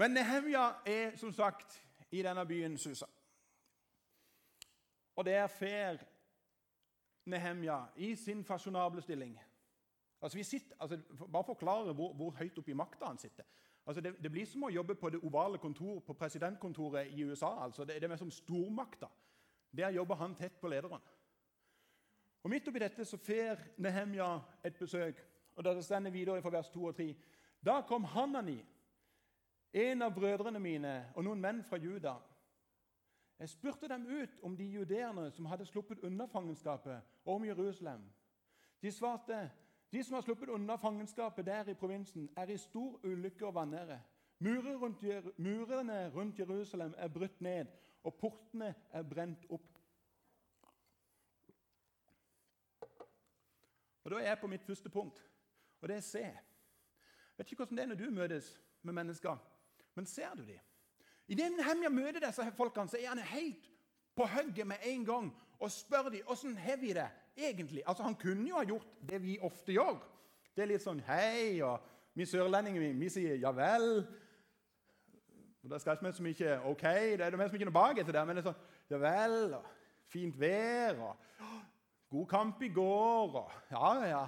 Men 0.01 0.17
Nehemja 0.17 0.71
er 0.87 1.17
som 1.21 1.33
sagt 1.33 1.83
i 2.11 2.23
denne 2.23 2.47
byen 2.47 2.79
Susa. 2.79 3.07
Og 5.17 5.25
der 5.25 5.47
fer 5.47 6.01
Nehemja 7.25 7.83
i 7.97 8.17
sin 8.17 8.45
fasjonable 8.45 9.03
stilling 9.03 9.39
Altså, 10.23 10.39
vi 10.39 10.43
sitter, 10.43 10.77
altså, 10.81 10.99
bare 11.33 11.45
forklare 11.45 11.93
hvor, 11.93 12.13
hvor 12.13 12.31
høyt 12.31 12.59
oppe 12.59 12.71
i 12.71 12.75
makta 12.75 13.07
han 13.07 13.19
sitter. 13.19 13.45
Altså, 13.87 14.01
det, 14.01 14.23
det, 14.23 14.31
blir 14.33 14.47
som 14.47 14.67
å 14.69 14.69
jobbe 14.69 14.95
på 14.95 15.11
det 15.11 15.23
ovale 15.25 15.59
kontor 15.59 16.03
på 16.05 16.13
presidentkontoret 16.13 17.09
i 17.17 17.25
USA. 17.25 17.65
altså. 17.65 17.85
Det, 17.85 17.95
det 17.95 18.05
er 18.05 18.13
mer 18.13 18.21
som 18.21 18.31
stormakta. 18.31 19.09
Der 19.77 19.91
jobber 19.91 20.15
han 20.15 20.35
tett 20.35 20.61
på 20.61 20.69
lederen. 20.69 21.03
Og 22.43 22.51
Midt 22.51 22.69
oppi 22.69 22.81
dette 22.81 23.05
så 23.05 23.17
får 23.17 23.61
Nehemja 23.79 24.41
et 24.65 24.77
besøk. 24.79 25.27
og 25.57 25.65
Det 25.65 25.85
stender 25.85 26.11
videre 26.11 26.43
fra 26.43 26.51
vers 26.51 26.71
2 26.71 26.85
og 26.85 26.97
3. 26.97 27.15
Da 27.67 27.81
kom 27.81 28.05
Hanani, 28.05 28.65
en 29.73 30.03
av 30.03 30.15
brødrene 30.15 30.59
mine, 30.59 31.13
og 31.15 31.25
noen 31.25 31.41
menn 31.41 31.63
fra 31.65 31.77
Juda. 31.77 32.15
Jeg 33.39 33.49
spurte 33.49 33.89
dem 33.89 34.07
ut 34.07 34.41
om 34.43 34.57
de 34.57 34.65
judeerne 34.65 35.31
som 35.31 35.47
hadde 35.47 35.67
sluppet 35.67 36.01
unna 36.05 36.27
fangenskapet, 36.27 37.01
og 37.25 37.35
om 37.35 37.45
Jerusalem. 37.45 38.03
De 38.83 38.93
svarte 38.93 39.51
de 39.93 40.03
som 40.05 40.15
har 40.15 40.23
sluppet 40.23 40.49
unna 40.49 40.77
fangenskapet 40.77 41.47
der 41.47 41.69
i 41.69 41.75
provinsen, 41.75 42.29
er 42.37 42.47
i 42.47 42.57
stor 42.57 43.01
ulykke 43.05 43.47
og 43.47 43.55
vanære. 43.55 44.01
Murene 44.39 46.11
rundt 46.15 46.39
Jerusalem 46.39 46.95
er 46.97 47.09
brutt 47.09 47.41
ned, 47.41 47.67
og 48.05 48.15
portene 48.21 48.75
er 48.93 49.03
brent 49.03 49.45
opp. 49.51 49.67
Og 54.05 54.11
Da 54.11 54.17
er 54.17 54.29
jeg 54.29 54.41
på 54.41 54.47
mitt 54.47 54.65
første 54.65 54.89
punkt, 54.89 55.21
og 55.81 55.89
det 55.89 55.97
er 55.97 56.01
se. 56.01 56.25
Jeg 56.25 57.37
vet 57.37 57.53
ikke 57.53 57.65
hvordan 57.65 57.77
det 57.77 57.83
er 57.83 57.89
når 57.89 58.01
du 58.01 58.11
møtes 58.11 58.61
med 58.83 58.93
mennesker, 58.93 59.37
men 59.95 60.07
ser 60.07 60.35
du 60.35 60.45
dem? 60.45 60.61
Idet 61.29 61.53
Nehemja 61.53 61.89
møter 61.89 62.21
disse 62.27 62.53
folkene, 62.57 62.89
så 62.89 62.99
er 62.99 63.09
han 63.09 63.19
helt 63.19 63.71
på 64.17 64.27
hugget 64.27 64.67
med 64.67 64.77
en 64.83 65.05
gang 65.05 65.31
og 65.61 65.71
spør 65.71 66.09
dem 66.09 66.27
åssen 66.27 66.57
har 66.57 66.77
vi 66.77 66.93
det 66.93 67.09
egentlig. 67.37 67.83
Altså, 67.87 68.03
Han 68.03 68.15
kunne 68.15 68.49
jo 68.49 68.57
ha 68.57 68.65
gjort 68.65 68.89
det 69.09 69.23
vi 69.23 69.39
ofte 69.39 69.73
gjør. 69.73 70.01
Det 70.57 70.63
er 70.63 70.73
litt 70.73 70.83
sånn 70.83 71.01
hei, 71.07 71.61
og 71.63 71.79
vi 72.15 72.27
sørlendinger 72.27 72.97
vi 72.99 73.09
sier 73.13 73.37
ja 73.41 73.53
vel. 73.55 74.03
Og 75.63 75.71
Det 75.71 75.81
skal 75.81 75.99
ikke 75.99 76.13
så 76.13 76.25
mye 76.25 76.55
OK, 76.71 76.83
det 76.83 77.21
er 77.21 77.35
det 77.37 77.47
ikke 77.47 77.61
er 77.61 77.69
noe 77.69 77.77
bak 77.77 77.99
etter 78.01 78.17
det, 78.17 78.27
men 78.27 78.39
det 78.39 78.45
er 78.45 78.49
sånn 78.49 78.63
ja 78.91 78.99
vel, 78.99 79.55
og 79.59 79.67
fint 80.11 80.39
vær, 80.41 80.99
og 81.05 81.45
god 82.11 82.27
kamp 82.27 82.63
i 82.67 82.73
går, 82.75 83.37
og 83.43 83.53
ja, 83.71 83.91
ja. 84.09 84.23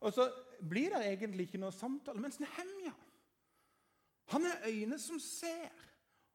Og 0.00 0.14
så 0.14 0.28
blir 0.68 0.94
det 0.94 1.02
egentlig 1.10 1.48
ikke 1.48 1.60
noe 1.60 1.74
samtale. 1.74 2.22
Mens 2.22 2.38
Nehemja 2.40 2.94
han 4.28 4.44
er 4.44 4.68
øyne 4.68 4.98
som 5.00 5.18
ser. 5.18 5.72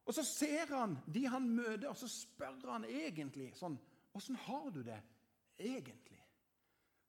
Og 0.06 0.14
så 0.14 0.24
ser 0.24 0.66
han 0.76 0.98
de 1.14 1.28
han 1.28 1.46
møter, 1.50 1.88
og 1.90 1.98
så 1.98 2.08
spør 2.12 2.72
han 2.72 2.86
egentlig 2.90 3.54
sånn 3.58 3.80
Åssen 4.14 4.36
har 4.46 4.68
du 4.70 4.84
det 4.86 5.00
egentlig? 5.58 6.20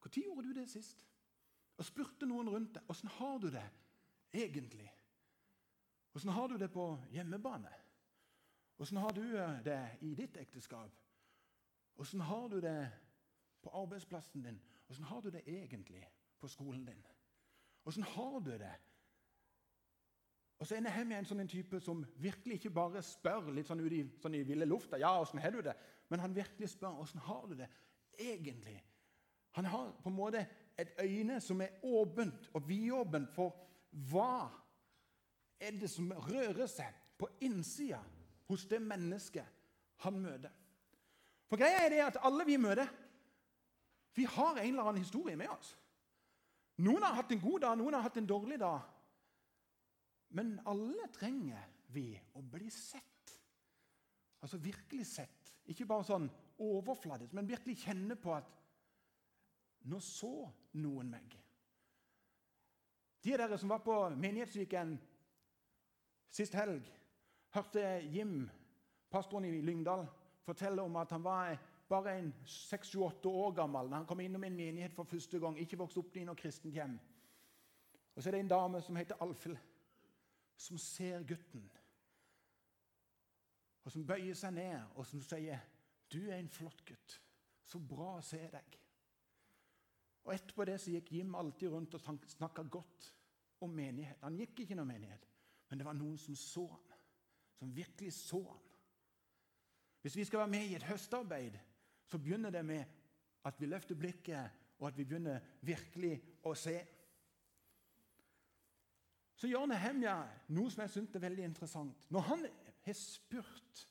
Når 0.01 0.13
gjorde 0.17 0.49
du 0.49 0.55
det 0.57 0.69
sist? 0.71 1.03
Og 1.77 1.85
spurte 1.85 2.25
noen 2.29 2.49
rundt 2.49 2.79
deg 2.79 2.89
åssen 2.89 3.11
har 3.19 3.35
du 3.43 3.51
det 3.53 3.65
egentlig? 4.33 4.87
Åssen 6.15 6.31
har 6.31 6.49
du 6.49 6.59
det 6.59 6.69
på 6.73 6.99
hjemmebane? 7.11 7.71
Åssen 8.79 8.97
har 8.97 9.13
du 9.13 9.23
det 9.65 9.81
i 10.01 10.15
ditt 10.15 10.37
ekteskap? 10.37 10.91
Åssen 11.97 12.21
har 12.21 12.49
du 12.49 12.61
det 12.61 12.91
på 13.63 13.71
arbeidsplassen 13.71 14.43
din? 14.43 14.61
Åssen 14.91 15.05
har 15.05 15.21
du 15.21 15.31
det 15.31 15.43
egentlig 15.47 16.09
på 16.41 16.49
skolen 16.49 16.85
din? 16.87 17.07
Åssen 17.85 18.03
har 18.03 18.41
du 18.41 18.51
det? 18.59 18.75
Og 20.59 20.67
så 20.67 20.77
er 20.77 20.85
Nehemia 20.85 21.19
en 21.19 21.27
sånn 21.27 21.49
type 21.51 21.81
som 21.83 22.05
virkelig 22.23 22.61
ikke 22.61 22.71
bare 22.73 23.03
spør 23.03 23.51
litt 23.53 23.69
sånn 23.69 23.83
ut 23.83 23.93
i, 23.93 24.05
sånn 24.23 24.37
i 24.39 24.45
ville 24.47 24.65
lufta. 24.65 24.99
ja, 24.99 25.11
åssen 25.21 25.43
har 25.43 25.51
du 25.51 25.63
det? 25.63 25.75
Men 26.09 26.21
han 26.21 26.37
virkelig 26.37 26.69
spør 26.69 27.03
åssen 27.03 27.21
har 27.21 27.47
du 27.51 27.57
det 27.59 27.69
egentlig. 28.19 28.79
Han 29.59 29.65
har 29.65 29.93
på 30.03 30.09
en 30.09 30.17
måte 30.17 30.47
et 30.79 30.95
øyne 31.03 31.41
som 31.41 31.61
er 31.61 31.75
åpent 31.83 32.51
og 32.55 32.69
vidåpent 32.69 33.35
for 33.35 33.55
hva 34.11 34.64
er 35.65 35.79
det 35.81 35.91
som 35.91 36.13
rører 36.29 36.67
seg 36.71 36.93
på 37.19 37.29
innsida 37.47 38.01
hos 38.51 38.67
det 38.71 38.81
mennesket 38.83 39.47
han 40.05 40.19
møter. 40.21 40.53
For 41.49 41.61
greia 41.61 41.85
er 41.85 41.93
det 41.93 42.03
at 42.05 42.21
alle 42.27 42.47
vi 42.49 42.59
møter, 42.61 42.89
vi 44.15 44.27
har 44.31 44.59
en 44.61 44.67
eller 44.69 44.91
annen 44.91 45.03
historie 45.03 45.37
med 45.39 45.51
oss. 45.51 45.75
Noen 46.85 47.03
har 47.07 47.17
hatt 47.19 47.33
en 47.35 47.43
god 47.43 47.63
dag, 47.63 47.79
noen 47.79 47.97
har 47.97 48.05
hatt 48.07 48.19
en 48.19 48.29
dårlig 48.29 48.59
dag. 48.63 48.83
Men 50.35 50.57
alle 50.67 51.07
trenger 51.15 51.63
vi 51.95 52.09
å 52.35 52.43
bli 52.43 52.71
sett. 52.75 53.35
Altså 54.43 54.59
virkelig 54.63 55.07
sett. 55.09 55.53
Ikke 55.71 55.87
bare 55.89 56.07
sånn 56.07 56.27
overfladisk, 56.63 57.33
men 57.35 57.49
virkelig 57.49 57.79
kjenne 57.87 58.17
på 58.21 58.35
at 58.35 58.51
nå 59.91 60.01
så 60.03 60.33
noen 60.81 61.11
meg. 61.13 61.35
De 63.25 63.33
av 63.33 63.41
dere 63.41 63.59
som 63.61 63.71
var 63.73 63.81
på 63.85 63.95
Menighetsviken 64.21 64.97
sist 66.35 66.57
helg, 66.59 66.83
hørte 67.55 67.83
Jim, 68.11 68.49
pastoren 69.11 69.47
i 69.47 69.63
Lyngdal, 69.63 70.07
fortelle 70.45 70.83
om 70.83 70.97
at 71.01 71.13
han 71.15 71.25
var 71.25 71.55
bare 71.89 72.17
en 72.19 72.33
6-8 72.49 73.29
år 73.29 73.53
gammel 73.55 73.91
da 73.91 74.01
han 74.01 74.09
kom 74.09 74.21
innom 74.25 74.45
en 74.45 74.57
menighet 74.57 74.95
for 74.97 75.07
første 75.07 75.39
gang. 75.41 75.59
Ikke 75.61 75.79
vokste 75.79 76.03
opp 76.03 76.17
i 76.17 76.25
noe 76.27 76.39
kristent 76.39 76.75
hjem. 76.75 76.97
Og 78.15 78.23
så 78.23 78.29
er 78.29 78.37
det 78.37 78.45
en 78.45 78.53
dame 78.55 78.81
som 78.83 78.97
heter 78.99 79.21
Alfhild, 79.23 79.59
som 80.57 80.79
ser 80.79 81.23
gutten. 81.29 81.71
og 83.85 83.93
som 83.93 84.07
bøyer 84.09 84.33
seg 84.33 84.55
ned 84.57 84.97
og 84.97 85.05
som 85.07 85.21
sier, 85.21 85.61
'Du 86.09 86.31
er 86.31 86.39
en 86.39 86.49
flott 86.49 86.85
gutt. 86.87 87.21
Så 87.65 87.79
bra 87.79 88.17
å 88.17 88.23
se 88.23 88.39
deg.' 88.53 88.79
Og 90.25 90.35
Etterpå 90.35 90.65
det 90.65 90.81
så 90.81 90.91
gikk 90.91 91.13
Jim 91.13 91.35
alltid 91.35 91.69
rundt 91.69 91.95
og 91.95 92.01
snakka 92.01 92.63
godt 92.63 93.13
om 93.61 93.71
menighet. 93.71 94.23
Han 94.23 94.37
gikk 94.37 94.61
ikke 94.61 94.75
noe 94.75 94.89
menighet, 94.89 95.27
men 95.69 95.79
det 95.79 95.87
var 95.87 95.97
noen 95.97 96.19
som 96.21 96.37
så 96.39 96.67
han, 96.71 96.99
som 97.59 97.73
virkelig 97.77 98.13
så 98.17 98.43
han. 98.43 98.61
Hvis 100.05 100.17
vi 100.17 100.25
skal 100.29 100.45
være 100.45 100.53
med 100.53 100.67
i 100.69 100.75
et 100.77 100.85
høstarbeid, 100.85 101.57
så 102.07 102.19
begynner 102.19 102.51
det 102.53 102.65
med 102.65 102.85
at 103.45 103.61
vi 103.61 103.67
løfter 103.67 103.97
blikket, 103.97 104.51
og 104.79 104.89
at 104.89 104.99
vi 104.99 105.05
begynner 105.05 105.41
virkelig 105.65 106.19
å 106.45 106.53
se. 106.59 106.77
Så 109.35 109.49
gjør 109.49 109.67
Nehemja 109.71 110.19
noe 110.53 110.71
som 110.73 110.85
jeg 110.85 110.93
syns 110.93 111.17
er 111.17 111.25
veldig 111.25 111.47
interessant. 111.49 112.07
Når 112.13 112.27
han 112.29 112.47
har 112.85 112.99
spurt 112.99 113.87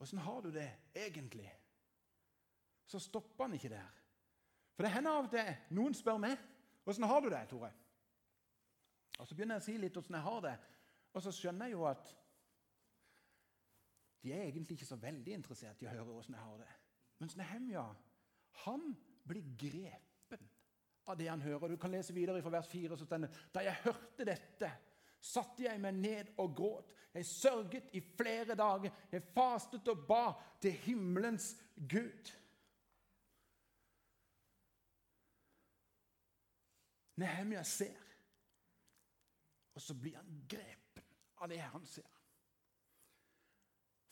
åssen 0.00 0.20
har 0.20 0.42
du 0.44 0.50
det 0.52 0.68
egentlig, 0.94 1.48
så 2.86 3.00
stopper 3.00 3.44
han 3.44 3.56
ikke 3.56 3.72
der. 3.72 3.92
For 4.76 4.84
det 4.84 4.92
hender 4.92 5.16
av 5.16 5.28
og 5.28 5.32
til 5.32 5.76
noen 5.76 5.96
spør 5.96 6.20
meg 6.20 6.40
åssen 6.86 7.06
har 7.08 7.20
du 7.20 7.30
det, 7.32 7.42
Tore. 7.50 7.70
Og 9.18 9.28
Så 9.28 9.34
begynner 9.34 9.56
jeg 9.56 9.64
å 9.64 9.66
si 9.66 9.76
litt 9.80 9.96
åssen 9.96 10.16
jeg 10.18 10.26
har 10.26 10.42
det, 10.44 10.56
og 11.16 11.22
så 11.24 11.32
skjønner 11.32 11.70
jeg 11.70 11.78
jo 11.78 11.86
at 11.88 12.10
de 14.20 14.32
er 14.34 14.42
egentlig 14.42 14.76
ikke 14.76 14.88
så 14.88 14.98
veldig 15.00 15.32
interessert 15.32 15.80
i 15.80 15.88
å 15.88 15.94
høre 15.94 16.16
åssen 16.18 16.36
jeg 16.36 16.44
har 16.44 16.58
det. 16.60 16.74
Mens 17.22 17.36
Nehemja 17.38 17.86
han 18.64 18.90
blir 19.24 19.46
grepen 19.56 20.44
av 21.06 21.16
det 21.16 21.30
han 21.30 21.40
hører. 21.40 21.72
Du 21.72 21.80
kan 21.80 21.94
lese 21.94 22.12
videre 22.12 22.42
fra 22.44 22.52
vers 22.58 22.68
4. 22.68 22.98
så 22.98 23.08
stender 23.08 23.32
Da 23.54 23.64
jeg 23.64 23.80
hørte 23.86 24.28
dette, 24.28 24.70
satte 25.20 25.64
jeg 25.64 25.80
meg 25.80 25.96
ned 25.96 26.34
og 26.42 26.56
gråt. 26.58 26.92
Jeg 27.14 27.26
sørget 27.26 27.94
i 27.96 28.02
flere 28.18 28.54
dager. 28.58 28.92
Jeg 29.12 29.28
fastet 29.32 29.88
og 29.88 30.04
ba 30.08 30.24
til 30.60 30.76
himmelens 30.84 31.54
Gud. 31.76 32.32
Nehemia 37.16 37.62
ser, 37.64 38.02
og 39.72 39.80
så 39.80 39.94
blir 39.96 40.18
han 40.18 40.42
grepen 40.48 40.85
av 41.36 41.50
det 41.50 41.60
han 41.60 41.84
ser. 41.86 42.08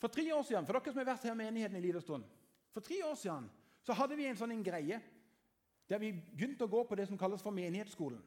For 0.01 0.11
tre 0.11 0.25
år 0.33 0.43
siden, 0.43 0.65
for 0.67 0.77
dere 0.77 0.93
som 0.93 1.01
har 1.01 1.09
vært 1.13 1.25
her 1.25 1.33
i 1.33 1.39
menigheten 1.39 1.77
en 1.79 1.85
liten 1.85 2.03
stund, 2.03 2.25
for 2.73 2.83
tre 2.83 2.99
år 3.07 3.15
siden 3.17 3.47
så 3.85 3.95
hadde 3.95 4.17
vi 4.19 4.27
en 4.27 4.37
sånn 4.37 4.53
en 4.53 4.65
greie 4.65 4.99
der 5.89 6.01
vi 6.01 6.11
begynte 6.13 6.65
å 6.65 6.71
gå 6.71 6.81
på 6.89 6.97
det 6.97 7.07
som 7.09 7.17
kalles 7.17 7.43
for 7.45 7.55
menighetsskolen. 7.55 8.21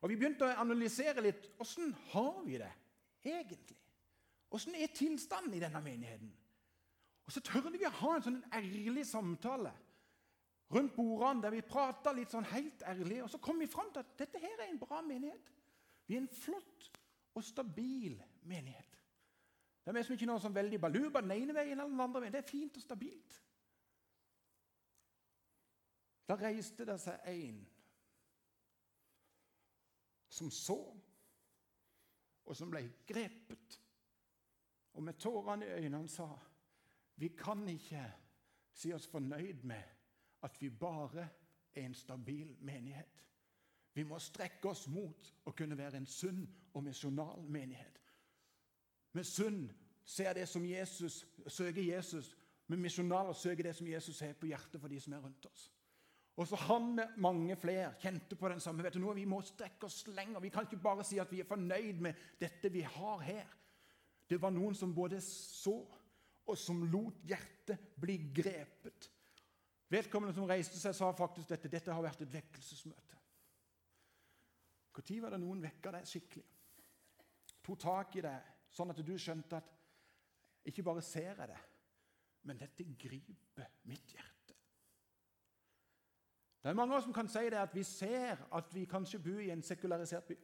Og 0.00 0.08
Vi 0.08 0.16
begynte 0.16 0.46
å 0.48 0.60
analysere 0.62 1.22
litt 1.22 1.50
åssen 1.60 1.92
har 2.12 2.40
vi 2.46 2.58
det 2.58 2.70
egentlig? 3.22 3.76
Åssen 4.50 4.74
er 4.74 4.92
tilstanden 4.96 5.54
i 5.54 5.60
denne 5.62 5.82
menigheten? 5.84 6.30
Og 7.26 7.32
Så 7.32 7.42
tørde 7.46 7.78
vi 7.78 7.86
å 7.86 7.96
ha 8.00 8.16
en 8.16 8.24
sånn 8.24 8.40
ærlig 8.56 9.04
samtale 9.06 9.72
rundt 10.70 10.96
bordene 10.96 11.44
der 11.44 11.54
vi 11.54 11.66
prata 11.66 12.12
litt 12.14 12.32
sånn 12.32 12.48
helt 12.50 12.82
ærlig. 12.86 13.20
Og 13.24 13.30
så 13.30 13.38
kom 13.42 13.60
vi 13.60 13.68
fram 13.70 13.92
til 13.92 14.02
at 14.02 14.16
dette 14.18 14.40
her 14.42 14.56
er 14.56 14.70
en 14.70 14.80
bra 14.80 15.02
menighet. 15.02 15.52
Vi 16.06 16.16
er 16.16 16.24
en 16.24 16.32
flott 16.34 16.90
og 17.40 17.46
stabil 17.46 18.16
menighet. 18.48 18.98
Det 19.80 19.88
er 19.92 19.96
liksom 19.96 20.14
ikke 20.14 20.28
noe 20.28 20.42
som 20.42 20.54
veldig 20.54 20.80
baluba 20.80 21.22
den 21.24 21.32
ene 21.34 21.56
veien 21.56 21.78
eller 21.78 21.88
den 21.88 22.04
andre 22.04 22.20
veien. 22.22 22.34
Det 22.34 22.42
er 22.42 22.50
fint 22.50 22.76
og 22.76 22.84
stabilt. 22.84 23.36
Da 26.28 26.36
reiste 26.38 26.86
det 26.86 26.98
seg 27.02 27.24
en 27.32 27.62
som 30.30 30.50
så, 30.54 30.78
og 32.44 32.56
som 32.56 32.70
ble 32.70 32.84
grepet. 33.08 33.80
Og 34.94 35.02
med 35.02 35.18
tårene 35.18 35.66
i 35.66 35.80
øynene 35.80 36.08
sa 36.10 36.28
vi 37.20 37.32
kan 37.36 37.66
ikke 37.68 38.04
si 38.72 38.92
oss 38.94 39.08
fornøyd 39.10 39.64
med 39.68 39.82
at 40.46 40.62
vi 40.62 40.70
bare 40.70 41.26
er 41.74 41.82
en 41.84 41.94
stabil 41.94 42.54
menighet. 42.64 43.24
Vi 43.94 44.04
må 44.06 44.18
strekke 44.22 44.70
oss 44.70 44.86
mot 44.88 45.32
å 45.46 45.54
kunne 45.56 45.78
være 45.78 45.98
en 45.98 46.06
sunn 46.06 46.44
og 46.74 46.84
misjonal 46.86 47.42
menighet. 47.50 47.98
Med 49.12 49.26
sunn 49.26 49.64
ser 50.06 50.34
det 50.38 50.46
som 50.48 50.64
Jesus, 50.64 51.24
søker 51.46 51.82
Jesus. 51.82 52.36
Med 52.70 52.78
misjonal 52.78 53.34
søker 53.34 53.66
det 53.66 53.74
som 53.76 53.88
Jesus 53.90 54.20
har 54.22 54.36
på 54.38 54.50
hjertet 54.50 54.80
for 54.80 54.92
de 54.92 55.00
som 55.02 55.14
er 55.16 55.24
rundt 55.24 55.46
oss. 55.50 55.70
Og 56.40 56.46
så 56.48 56.56
han 56.56 56.94
med 56.96 57.16
mange 57.20 57.56
flere 57.58 57.90
kjente 58.00 58.36
på 58.38 58.48
den 58.48 58.60
samme. 58.60 58.82
vet 58.82 58.94
du 58.94 59.00
noe, 59.02 59.14
Vi 59.14 59.24
må 59.24 59.42
strekke 59.42 59.86
oss 59.86 60.06
lenger. 60.06 60.40
Vi 60.40 60.48
kan 60.48 60.64
ikke 60.64 60.82
bare 60.82 61.04
si 61.04 61.18
at 61.18 61.32
vi 61.32 61.40
er 61.40 61.48
fornøyd 61.48 62.00
med 62.00 62.14
dette 62.40 62.70
vi 62.72 62.80
har 62.80 63.18
her. 63.18 63.56
Det 64.30 64.38
var 64.40 64.50
noen 64.54 64.74
som 64.74 64.94
både 64.94 65.20
så, 65.20 65.74
og 66.46 66.58
som 66.58 66.84
lot 66.86 67.18
hjertet 67.26 67.78
bli 68.00 68.16
grepet. 68.34 69.10
Vedkommende 69.90 70.34
som 70.34 70.46
reiste 70.46 70.78
seg, 70.78 70.94
sa 70.94 71.10
faktisk 71.12 71.50
dette. 71.50 71.68
Dette 71.68 71.92
har 71.92 72.02
vært 72.02 72.22
et 72.22 72.32
vekkelsesmøte. 72.32 73.09
Når 75.00 75.22
var 75.22 75.34
det 75.34 75.40
noen 75.40 75.62
vekka 75.62 75.92
deg 75.94 76.08
skikkelig? 76.08 76.46
Tok 77.64 77.78
tak 77.80 78.16
i 78.16 78.24
deg, 78.24 78.48
sånn 78.72 78.92
at 78.92 79.00
du 79.04 79.14
skjønte 79.18 79.56
at 79.56 79.76
ikke 80.68 80.84
bare 80.84 81.02
ser 81.04 81.32
jeg 81.32 81.48
det, 81.48 81.60
men 82.48 82.58
dette 82.60 82.84
griper 83.00 83.70
mitt 83.88 84.12
hjerte. 84.12 84.56
Det 86.60 86.68
er 86.68 86.76
mange 86.76 86.92
av 86.92 87.00
oss 87.00 87.06
som 87.08 87.16
kan 87.16 87.28
si 87.32 87.46
det 87.48 87.56
at 87.56 87.74
vi 87.74 87.84
ser 87.86 88.42
at 88.52 88.74
vi 88.74 88.84
kanskje 88.88 89.22
bor 89.24 89.40
i 89.40 89.48
en 89.52 89.64
sekularisert 89.64 90.26
by. 90.28 90.36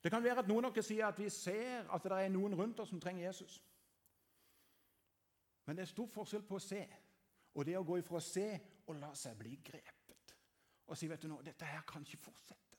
Det 0.00 0.12
kan 0.12 0.24
være 0.24 0.40
at 0.40 0.48
noen 0.48 0.64
av 0.64 0.72
dere 0.72 0.86
sier 0.86 1.04
at 1.04 1.18
vi 1.20 1.28
ser 1.28 1.84
at 1.92 2.06
det 2.08 2.16
er 2.16 2.32
noen 2.32 2.56
rundt 2.56 2.80
oss 2.80 2.88
som 2.88 3.00
trenger 3.00 3.26
Jesus. 3.26 3.58
Men 5.66 5.76
det 5.76 5.84
er 5.84 5.92
stor 5.92 6.08
forskjell 6.08 6.46
på 6.48 6.56
å 6.56 6.64
se 6.64 6.80
og 7.50 7.66
det 7.66 7.76
å 7.76 7.84
gå 7.84 7.98
ifra 8.00 8.16
å 8.16 8.24
se 8.24 8.46
og 8.86 8.96
la 8.96 9.10
seg 9.18 9.36
bli 9.36 9.58
grepet. 9.64 10.34
Og 10.88 10.98
si 10.98 11.08
vet 11.10 11.20
du 11.22 11.28
nå, 11.28 11.42
dette 11.44 11.68
her 11.68 11.84
kan 11.86 12.02
ikke 12.06 12.24
fortsette. 12.30 12.69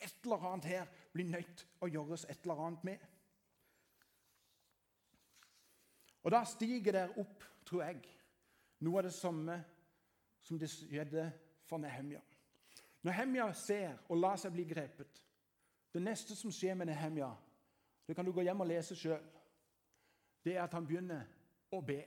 Et 0.00 0.24
eller 0.24 0.46
annet 0.46 0.64
her 0.64 0.88
blir 1.12 1.28
nødt 1.30 1.66
å 1.80 1.88
gjøres 1.88 2.26
et 2.28 2.42
eller 2.42 2.64
annet 2.66 2.84
med. 2.84 3.04
Og 6.26 6.32
da 6.34 6.42
stiger 6.44 6.92
der 6.92 7.18
opp, 7.20 7.44
tror 7.66 7.84
jeg, 7.86 8.00
noe 8.82 8.98
av 8.98 9.06
det 9.06 9.14
samme 9.14 9.60
som 10.42 10.58
det 10.58 10.68
skjedde 10.70 11.28
for 11.66 11.78
Nehemja. 11.78 12.20
Nehemja 13.06 13.46
ser 13.54 13.94
og 14.10 14.18
lar 14.18 14.38
seg 14.40 14.54
bli 14.54 14.64
grepet. 14.66 15.22
Det 15.94 16.02
neste 16.02 16.36
som 16.36 16.52
skjer 16.52 16.74
med 16.74 16.90
Nehemja, 16.90 17.30
det 18.06 18.14
kan 18.14 18.26
du 18.26 18.32
gå 18.34 18.42
hjem 18.46 18.60
og 18.62 18.68
lese 18.68 18.96
sjøl, 18.98 19.22
det 20.44 20.56
er 20.56 20.64
at 20.64 20.74
han 20.74 20.86
begynner 20.86 21.24
å 21.74 21.80
be. 21.82 22.02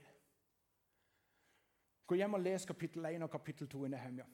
Gå 2.07 2.17
hjem 2.19 2.37
og 2.37 2.43
les 2.43 2.65
kapittel 2.65 3.05
1 3.05 3.25
og 3.25 3.31
kapittel 3.31 3.67
2 3.71 3.85
i 3.85 3.89
Nehemja. 3.93 4.27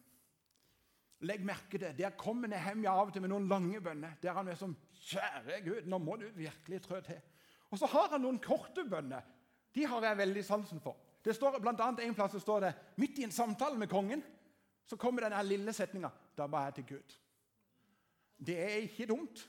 Legg 1.26 1.46
merke 1.46 1.80
til 1.82 1.96
Der 1.98 2.14
kommer 2.20 2.52
Nehemja 2.52 2.94
av 2.94 3.10
og 3.10 3.14
til 3.16 3.24
med 3.24 3.32
noen 3.34 3.48
lange 3.50 3.82
bønner. 3.82 4.18
Der 4.22 4.36
han 4.38 4.48
er 4.48 4.60
som 4.60 4.76
Kjære 5.06 5.62
Gud, 5.66 5.90
nå 5.90 5.98
må 6.02 6.16
du 6.22 6.28
virkelig 6.36 6.82
trø 6.86 7.02
til. 7.06 7.22
Og 7.72 7.80
så 7.82 7.90
har 7.90 8.14
han 8.14 8.22
noen 8.22 8.40
korte 8.40 8.86
bønner. 8.90 9.26
De 9.76 9.86
har 9.86 10.06
jeg 10.06 10.18
veldig 10.18 10.46
sansen 10.46 10.82
for. 10.82 10.98
Det 11.26 11.36
står 11.36 11.58
blant 11.60 11.82
annet 11.82 12.06
En 12.06 12.16
plass 12.16 12.36
står 12.42 12.60
det 12.68 12.74
midt 13.02 13.20
i 13.20 13.26
en 13.26 13.34
samtale 13.34 13.78
med 13.78 13.90
kongen 13.90 14.24
så 14.86 14.98
kommer 14.98 15.26
denne 15.26 15.44
lille 15.44 15.74
setninga 15.74 16.12
Da 16.38 16.48
ba 16.48 16.66
jeg 16.68 16.74
til 16.74 16.86
Gud. 16.86 17.14
Det 18.38 18.58
er 18.60 18.84
ikke 18.84 19.08
dumt 19.10 19.46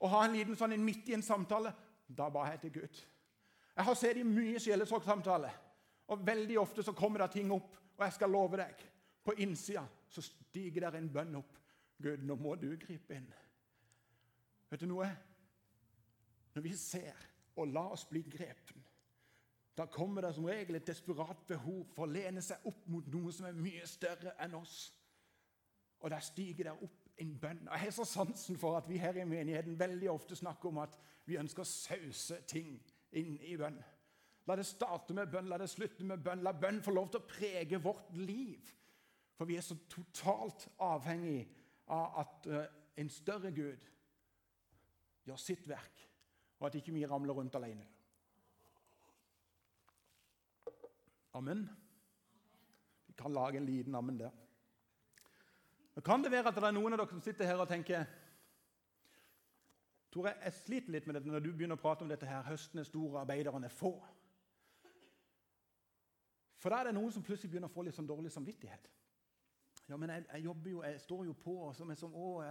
å 0.00 0.08
ha 0.10 0.24
en 0.24 0.34
liten 0.34 0.56
sånn 0.56 0.74
midt 0.82 1.08
i 1.08 1.14
en 1.14 1.22
samtale. 1.22 1.72
Da 2.08 2.30
ba 2.32 2.48
jeg 2.50 2.60
til 2.64 2.72
Gud. 2.80 3.02
Jeg 3.76 3.84
har 3.84 3.94
sett 3.98 4.16
i 4.16 4.24
mye 4.24 4.60
sjelesorgsamtaler, 4.60 5.52
og 6.08 6.26
veldig 6.26 6.58
ofte 6.60 6.82
så 6.82 6.94
kommer 6.96 7.24
det 7.24 7.34
ting 7.34 7.52
opp. 7.52 7.76
Og 7.94 8.04
jeg 8.04 8.16
skal 8.16 8.32
love 8.32 8.58
deg, 8.58 8.80
på 9.24 9.34
innsida 9.40 9.84
så 10.08 10.22
stiger 10.22 10.86
der 10.86 10.98
en 10.98 11.12
bønn 11.12 11.38
opp. 11.40 11.58
Gud, 12.02 12.24
nå 12.26 12.36
må 12.36 12.54
du 12.60 12.68
gripe 12.80 13.16
inn. 13.16 13.30
Vet 14.70 14.82
du 14.82 14.88
noe? 14.90 15.08
Når 16.54 16.64
vi 16.64 16.74
ser 16.78 17.30
og 17.56 17.70
lar 17.70 17.94
oss 17.94 18.04
bli 18.10 18.22
grepen 18.26 18.82
da 19.76 19.86
kommer 19.86 20.22
det 20.22 20.34
som 20.34 20.44
regel 20.46 20.76
et 20.78 20.86
desperat 20.86 21.40
behov 21.48 21.82
for 21.94 22.06
å 22.06 22.12
lene 22.12 22.42
seg 22.44 22.62
opp 22.70 22.84
mot 22.90 23.06
noe 23.10 23.32
som 23.34 23.48
er 23.48 23.56
mye 23.58 23.86
større 23.90 24.36
enn 24.44 24.54
oss. 24.54 24.92
Og 26.04 26.12
der 26.12 26.22
stiger 26.22 26.70
der 26.70 26.84
opp 26.84 27.08
en 27.18 27.32
bønn. 27.40 27.64
Jeg 27.66 27.82
har 27.82 27.94
så 27.94 28.06
sansen 28.06 28.58
for 28.58 28.78
at 28.78 28.86
vi 28.88 29.00
her 29.02 29.18
i 29.18 29.26
menigheten 29.26 29.78
veldig 29.78 30.10
ofte 30.12 30.38
snakker 30.38 30.70
om 30.70 30.78
at 30.84 30.94
vi 31.26 31.40
ønsker 31.40 31.64
å 31.64 31.70
sause 31.70 32.38
ting 32.50 32.76
inn 33.18 33.34
i 33.42 33.56
bønn. 33.58 33.80
La 34.46 34.58
det 34.60 34.66
starte 34.68 35.16
med 35.16 35.32
bønn, 35.32 35.48
la 35.50 35.58
det 35.58 35.70
slutte 35.72 36.06
med 36.06 36.22
bønn. 36.22 36.44
La 36.44 36.52
bønn 36.52 36.82
få 36.84 36.94
lov 36.94 37.10
til 37.10 37.22
å 37.22 37.26
prege 37.26 37.80
vårt 37.82 38.14
liv. 38.18 38.70
For 39.34 39.44
vi 39.50 39.56
er 39.56 39.64
så 39.66 39.76
totalt 39.90 40.68
avhengig 40.78 41.42
av 41.90 42.20
at 42.22 42.46
uh, 42.50 42.64
en 42.96 43.10
større 43.10 43.50
Gud 43.52 43.88
gjør 45.24 45.40
sitt 45.40 45.68
verk, 45.68 46.04
og 46.60 46.68
at 46.68 46.78
ikke 46.78 46.94
vi 46.94 47.06
ramler 47.06 47.34
rundt 47.34 47.54
alene. 47.58 47.86
Amen. 51.34 51.64
Vi 53.06 53.14
kan 53.18 53.32
lage 53.32 53.58
en 53.58 53.66
liten 53.66 53.94
ammen 53.94 54.20
der. 54.20 54.30
Nå 55.94 56.02
kan 56.02 56.22
det 56.22 56.30
være 56.30 56.48
at 56.48 56.54
det 56.54 56.66
er 56.68 56.74
noen 56.74 56.94
av 56.94 57.00
dere 57.00 57.10
som 57.10 57.22
sitter 57.22 57.46
her 57.46 57.62
og 57.62 57.70
tenker 57.70 58.06
Tore, 60.14 60.30
jeg 60.44 60.54
sliter 60.54 60.94
litt 60.94 61.06
med 61.06 61.16
dette 61.16 61.26
når 61.26 61.42
du 61.42 61.48
begynner 61.50 61.74
å 61.74 61.82
prate 61.82 62.04
om 62.06 62.10
dette 62.10 62.26
her. 62.26 62.44
Høsten 62.46 62.78
er 62.78 62.86
stor, 62.86 63.16
arbeiderne 63.18 63.66
er 63.66 63.74
få. 63.74 63.96
For 66.62 66.70
da 66.70 66.78
er 66.78 66.88
det 66.88 66.94
noen 66.94 67.10
som 67.10 67.24
plutselig 67.26 67.50
begynner 67.50 67.66
å 67.66 67.74
få 67.74 67.82
litt 67.82 67.96
sånn 67.96 68.06
dårlig 68.06 68.30
samvittighet. 68.30 68.86
Ja, 69.88 69.96
men 69.96 70.10
jeg, 70.10 70.24
jeg 70.32 70.44
jobber 70.44 70.70
jo, 70.70 70.82
jeg 70.82 71.00
står 71.00 71.24
jo 71.24 71.32
på. 71.32 71.56
og 71.66 71.74
så 71.76 71.84
er 71.84 71.94
som, 71.94 72.14
å, 72.14 72.42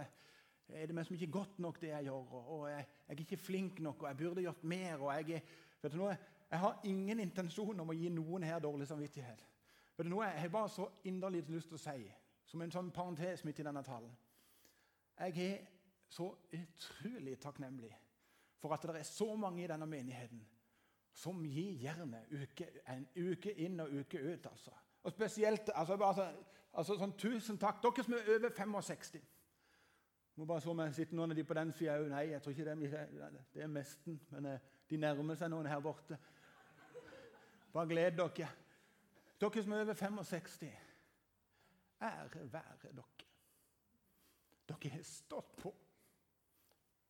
Er 0.68 0.86
det 0.86 0.94
meg 0.94 1.06
som 1.06 1.14
ikke 1.14 1.26
er 1.26 1.38
godt 1.38 1.58
nok, 1.58 1.80
det 1.80 1.88
jeg 1.88 2.04
gjør? 2.04 2.30
Og, 2.38 2.52
og 2.58 2.68
jeg, 2.70 2.86
jeg, 3.08 3.16
er 3.16 3.20
ikke 3.20 3.36
flink 3.36 3.80
nok, 3.80 4.02
og 4.02 4.08
jeg 4.08 4.16
burde 4.16 4.42
gjort 4.42 4.64
mer. 4.64 5.00
og 5.00 5.30
jeg, 5.30 5.42
vet 5.82 5.92
du 5.92 5.98
noe, 5.98 6.16
jeg 6.50 6.60
har 6.60 6.80
ingen 6.84 7.20
intensjon 7.20 7.80
om 7.80 7.90
å 7.90 7.96
gi 7.98 8.08
noen 8.08 8.46
her 8.46 8.62
dårlig 8.62 8.86
samvittighet. 8.88 9.46
Vet 9.96 10.06
du 10.06 10.10
noe, 10.10 10.26
Jeg 10.26 10.40
har 10.40 10.48
bare 10.48 10.68
så 10.68 10.88
inderlig 11.04 11.44
lyst 11.48 11.68
til 11.68 11.78
å 11.78 11.84
si, 11.84 12.10
som 12.46 12.62
en 12.62 12.72
sånn 12.72 12.90
parentes 12.94 13.44
midt 13.44 13.60
i 13.60 13.64
denne 13.64 13.82
talen 13.82 14.10
Jeg 15.18 15.38
er 15.46 15.60
så 16.08 16.28
utrolig 16.52 17.38
takknemlig 17.40 17.92
for 18.60 18.74
at 18.74 18.82
det 18.82 19.00
er 19.00 19.08
så 19.08 19.34
mange 19.36 19.64
i 19.64 19.68
denne 19.68 19.86
menigheten 19.86 20.42
som 21.14 21.42
gir 21.46 21.76
jernet 21.78 22.30
uke, 22.32 22.66
uke 23.14 23.52
inn 23.62 23.80
og 23.80 23.92
uke 23.92 24.18
ut. 24.18 24.46
altså. 24.46 24.72
Og 25.02 25.12
spesielt 25.12 25.70
altså, 25.74 25.96
bare, 25.96 26.32
altså, 26.74 26.98
sånn, 26.98 27.14
Tusen 27.18 27.58
takk, 27.60 27.80
dere 27.82 28.04
som 28.04 28.16
er 28.18 28.30
over 28.36 28.54
65. 28.54 29.22
Må 30.36 30.46
bare 30.50 30.60
se 30.60 30.70
om 30.70 30.80
jeg 30.82 30.94
sitter 30.96 31.18
noen 31.18 31.30
av 31.30 31.38
de 31.38 31.44
på 31.46 31.54
den 31.54 31.72
sida 31.72 31.98
òg. 32.00 32.08
Nei, 32.10 32.24
jeg 32.32 32.42
tror 32.42 32.54
ikke 32.54 32.64
det 32.66 32.90
er, 32.98 33.36
det 33.54 33.62
er 33.62 33.70
mesten. 33.70 34.18
Men 34.34 34.48
eh, 34.50 34.64
de 34.90 34.98
nærmer 34.98 35.38
seg 35.38 35.52
noen 35.52 35.68
her 35.70 35.82
borte. 35.82 36.18
Bare 37.74 37.90
gled 37.90 38.18
dere. 38.18 38.48
Dere 39.40 39.62
som 39.62 39.76
er 39.76 39.84
over 39.84 39.98
65. 39.98 40.72
Ære 42.02 42.48
være 42.52 42.90
dere. 42.90 43.28
Dere 44.68 44.90
har 44.96 45.06
stått 45.06 45.56
på 45.60 45.74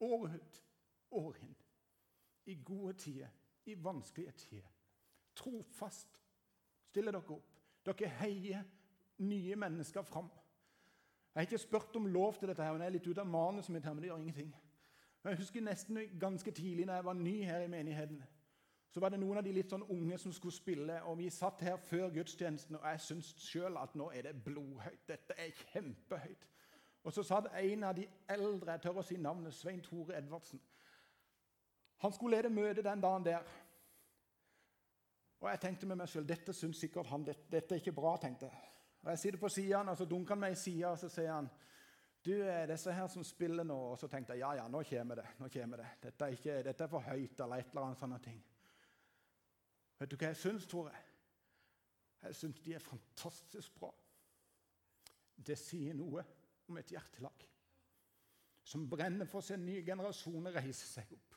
år 0.05 0.29
ut, 0.35 0.63
år 1.11 1.41
inn. 1.41 1.57
I 2.47 2.59
gode 2.61 2.93
tider, 3.01 3.29
i 3.65 3.75
vanskelige 3.85 4.33
tider. 4.33 4.73
Trofast 5.35 6.19
stiller 6.91 7.17
dere 7.17 7.39
opp. 7.39 7.53
Dere 7.85 8.11
heier 8.21 8.65
nye 9.19 9.57
mennesker 9.57 10.03
fram. 10.03 10.31
Jeg 11.35 11.41
har 11.41 11.47
ikke 11.49 11.59
spurt 11.59 11.97
om 11.97 12.07
lov 12.07 12.35
til 12.35 12.49
dette, 12.49 12.63
her, 12.63 12.73
men 12.73 12.81
jeg 12.81 12.87
er 12.87 12.97
litt 12.97 13.07
ute 13.07 13.21
av 13.21 13.27
manuset 13.27 13.73
mitt. 13.75 13.85
her, 13.85 13.93
men 13.93 14.03
det 14.03 14.09
gjør 14.09 14.23
ingenting. 14.23 14.55
Jeg 15.25 15.37
husker 15.37 15.61
nesten 15.61 15.99
ganske 16.21 16.51
tidlig 16.51 16.87
når 16.87 16.95
jeg 16.95 17.05
var 17.05 17.13
ny 17.13 17.45
her 17.45 17.61
i 17.61 17.69
menigheten, 17.69 18.23
så 18.91 19.01
var 19.01 19.09
det 19.09 19.19
noen 19.19 19.41
av 19.41 19.45
de 19.45 19.53
litt 19.53 19.73
sånn 19.73 19.87
unge 19.91 20.19
som 20.19 20.33
skulle 20.33 20.55
spille. 20.55 21.03
og 21.03 21.19
Vi 21.19 21.31
satt 21.31 21.61
her 21.61 21.77
før 21.77 22.13
gudstjenesten, 22.15 22.77
og 22.77 22.85
jeg 22.87 23.01
syntes 23.01 23.33
sjøl 23.43 23.79
at 23.81 23.95
nå 23.99 24.11
er 24.15 24.29
det 24.29 24.45
blodhøyt. 24.45 25.09
Dette 25.09 25.35
er 25.35 25.51
kjempehøyt. 25.73 26.45
Og 27.05 27.13
så 27.13 27.25
satt 27.27 27.49
en 27.59 27.83
av 27.85 27.97
de 27.97 28.07
eldre, 28.29 28.71
jeg 28.73 28.85
tør 28.85 29.01
å 29.01 29.05
si 29.05 29.17
navnet, 29.17 29.55
Svein 29.55 29.83
Tore 29.83 30.15
Edvardsen. 30.19 30.61
Han 32.05 32.13
skulle 32.13 32.37
lede 32.37 32.53
møte 32.55 32.85
den 32.87 33.03
dagen 33.03 33.27
der. 33.27 33.43
Og 35.41 35.51
jeg 35.51 35.61
tenkte 35.61 35.87
med 35.87 35.99
meg 36.01 36.09
sjøl 36.09 36.29
dette 36.29 36.55
syns 36.57 36.79
sikkert 36.81 37.11
han, 37.11 37.27
dette, 37.27 37.49
dette, 37.51 37.75
er 37.75 37.83
ikke 37.83 37.97
bra. 37.97 38.15
tenkte 38.21 38.47
jeg. 38.47 38.74
Og 39.05 39.11
Jeg 39.11 39.19
sitter 39.19 39.39
på 39.39 39.49
sida, 39.53 39.79
og 39.79 39.97
så 39.97 40.05
dunker 40.09 40.35
han 40.35 40.41
meg 40.41 40.53
i 40.57 40.59
sida, 40.59 40.91
og 40.95 40.99
så 40.99 41.11
sier 41.13 41.33
han 41.33 41.51
du, 42.25 42.33
er 42.33 42.71
disse 42.71 42.93
her 42.93 43.09
som 43.13 43.25
spiller 43.25 43.67
nå 43.69 43.75
Og 43.77 43.99
så 44.01 44.09
tenkte 44.09 44.33
jeg 44.33 44.41
ja, 44.41 44.55
ja, 44.57 44.69
nå 44.69 44.81
kommer 44.89 45.19
det. 45.21 45.27
nå 45.39 45.49
kommer 45.53 45.83
det. 45.83 45.89
Dette 46.07 46.25
er, 46.25 46.37
ikke, 46.39 46.63
dette 46.65 46.85
er 46.85 46.89
for 46.89 47.05
høyt, 47.05 47.41
eller 47.41 47.61
et 47.61 47.69
eller 47.69 47.83
annet 47.85 48.01
sånne 48.01 48.21
ting. 48.25 48.39
Vet 50.01 50.11
du 50.11 50.17
hva 50.17 50.31
jeg 50.33 50.41
syns, 50.41 50.67
Tore? 50.67 50.95
Jeg 52.25 52.39
syns 52.39 52.63
de 52.65 52.75
er 52.75 52.81
fantastisk 52.81 53.77
bra. 53.77 53.93
Det 55.37 55.59
sier 55.61 55.93
noe 55.99 56.25
om 56.69 56.81
et 56.81 56.95
hjertelag 56.97 57.45
som 58.65 58.89
brenner 58.89 59.29
for 59.29 59.43
å 59.43 59.45
se 59.45 59.59
nye 59.61 59.85
generasjoner 59.85 60.57
reise 60.57 60.89
seg 60.89 61.13
opp. 61.13 61.37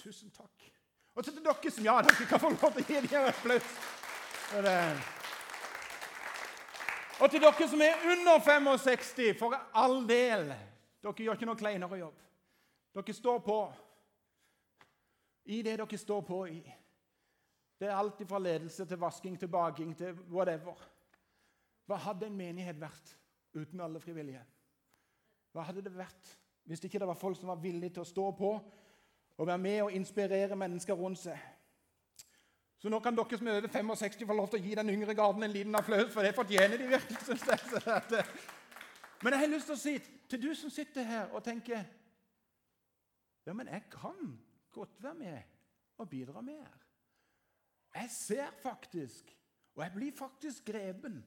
Tusen 0.00 0.32
takk. 0.32 0.70
Og 1.12 1.26
til 1.26 1.36
dere 1.36 1.72
som 1.74 1.84
ja, 1.84 2.00
dere 2.06 2.28
kan 2.30 2.40
få 2.40 2.54
lov 2.56 2.78
til 2.78 2.86
å 2.86 2.88
gi 2.88 3.00
dem 3.04 3.18
en 3.20 3.32
applaus. 3.34 5.18
Og 7.20 7.30
til 7.30 7.42
dere 7.42 7.68
som 7.68 7.82
er 7.84 8.04
under 8.08 8.40
65, 8.40 9.38
for 9.38 9.56
all 9.76 10.02
del 10.08 10.52
Dere 11.00 11.24
gjør 11.24 11.36
ikke 11.36 11.46
noe 11.48 11.56
kleinere 11.56 11.96
jobb. 11.96 12.16
Dere 12.96 13.14
står 13.16 13.38
på 13.44 13.60
i 15.50 15.62
det 15.64 15.78
dere 15.80 15.98
står 15.98 16.20
på 16.26 16.44
i. 16.46 16.60
Det 17.80 17.88
er 17.88 17.96
alt 17.96 18.20
fra 18.28 18.38
ledelse 18.38 18.84
til 18.84 19.00
vasking 19.00 19.38
til 19.40 19.48
baking 19.48 19.94
til 19.96 20.18
whatever. 20.28 20.76
Hva 21.88 21.96
hadde 21.96 22.28
en 22.28 22.36
menighet 22.36 22.76
vært 22.80 23.14
uten 23.56 23.80
alle 23.80 24.00
frivillige? 24.00 24.42
Hva 25.52 25.64
hadde 25.66 25.82
det 25.82 25.96
vært 25.96 26.36
hvis 26.68 26.84
ikke 26.84 27.00
det 27.00 27.08
var 27.08 27.18
folk 27.18 27.38
som 27.38 27.48
var 27.50 27.58
villige 27.58 27.96
til 27.96 28.04
å 28.04 28.10
stå 28.10 28.26
på 28.36 28.50
og 29.40 29.46
være 29.48 29.58
med 29.58 29.80
og 29.86 29.96
inspirere 29.96 30.56
mennesker 30.56 30.94
rundt 30.94 31.18
seg? 31.24 31.40
Så 32.80 32.88
nå 32.88 32.98
kan 33.04 33.16
dere 33.16 33.36
som 33.36 33.48
er 33.50 33.58
over 33.58 33.68
65, 33.68 34.26
få 34.26 34.34
lov 34.36 34.48
til 34.48 34.60
å 34.60 34.64
gi 34.64 34.74
den 34.78 34.90
yngre 34.94 35.14
garden 35.14 35.44
en 35.44 35.52
liten 35.52 35.76
applaus, 35.76 36.12
for 36.14 36.24
det 36.24 36.32
fortjener 36.34 36.80
de 36.80 36.86
virkelig. 36.88 37.18
synes 37.26 37.42
jeg. 37.46 38.24
Men 39.22 39.34
jeg 39.34 39.40
har 39.40 39.52
lyst 39.52 39.68
til 39.68 39.76
å 39.76 39.80
si 39.80 39.96
til 40.30 40.40
du 40.42 40.54
som 40.56 40.72
sitter 40.72 41.04
her 41.04 41.34
og 41.34 41.44
tenker 41.44 41.82
Ja, 43.46 43.52
men 43.52 43.68
jeg 43.68 43.82
kan 43.92 44.38
godt 44.72 45.02
være 45.02 45.14
med 45.14 45.42
og 45.98 46.08
bidra 46.08 46.40
mer. 46.40 46.70
Jeg 47.94 48.10
ser 48.10 48.50
faktisk, 48.62 49.36
og 49.74 49.82
jeg 49.84 49.92
blir 49.94 50.12
faktisk 50.16 50.64
grepen. 50.64 51.24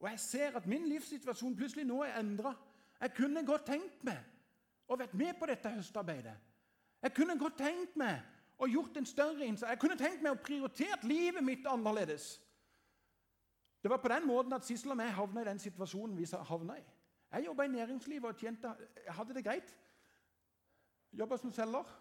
Og 0.00 0.08
jeg 0.10 0.20
ser 0.20 0.56
at 0.56 0.66
min 0.66 0.88
livssituasjon 0.88 1.56
plutselig 1.56 1.84
nå 1.84 2.02
er 2.04 2.20
endra. 2.20 2.54
Jeg 3.00 3.14
kunne 3.16 3.44
godt 3.46 3.66
tenkt 3.66 4.04
meg 4.04 4.22
å 4.88 4.96
vært 4.96 5.16
med 5.18 5.34
på 5.38 5.48
dette 5.50 5.72
høstarbeidet. 5.72 6.36
Jeg 7.02 7.14
kunne 7.16 7.38
godt 7.38 7.58
tenkt 7.58 7.96
meg 7.96 8.22
å 8.58 8.68
gjort 8.70 8.96
en 8.96 9.06
større 9.06 9.44
innsats. 9.44 9.70
Jeg 9.70 9.80
kunne 9.80 9.98
tenkt 10.00 10.22
meg 10.24 10.32
å 10.32 10.42
prioritere 10.42 11.04
livet 11.04 11.44
mitt 11.44 11.66
annerledes. 11.68 12.36
Det 13.82 13.90
var 13.90 14.00
på 14.02 14.08
den 14.08 14.26
måten 14.26 14.52
at 14.56 14.64
Sissel 14.64 14.94
og 14.94 15.00
jeg 15.00 15.14
havna 15.14 15.42
i 15.42 15.48
den 15.48 15.60
situasjonen 15.62 16.16
vi 16.16 16.26
havna 16.48 16.78
i. 16.78 16.84
Jeg 17.32 17.44
jobba 17.46 17.66
i 17.66 17.68
næringslivet 17.68 18.28
og 18.30 18.40
tjente, 18.40 18.72
hadde 19.08 19.34
det 19.34 19.44
greit. 19.44 19.74
Jobba 21.12 21.36
som 21.36 21.52
selger. 21.52 21.92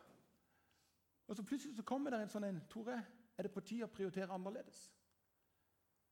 Og 1.28 1.36
så 1.36 1.44
plutselig 1.44 1.76
så 1.76 1.84
kommer 1.84 2.14
det 2.14 2.22
en 2.22 2.32
sånn 2.32 2.48
en 2.48 2.62
Tore, 2.70 3.02
er 3.38 3.44
det 3.44 3.52
på 3.52 3.64
tide 3.66 3.88
å 3.88 3.92
prioritere 3.92 4.32
annerledes. 4.32 4.92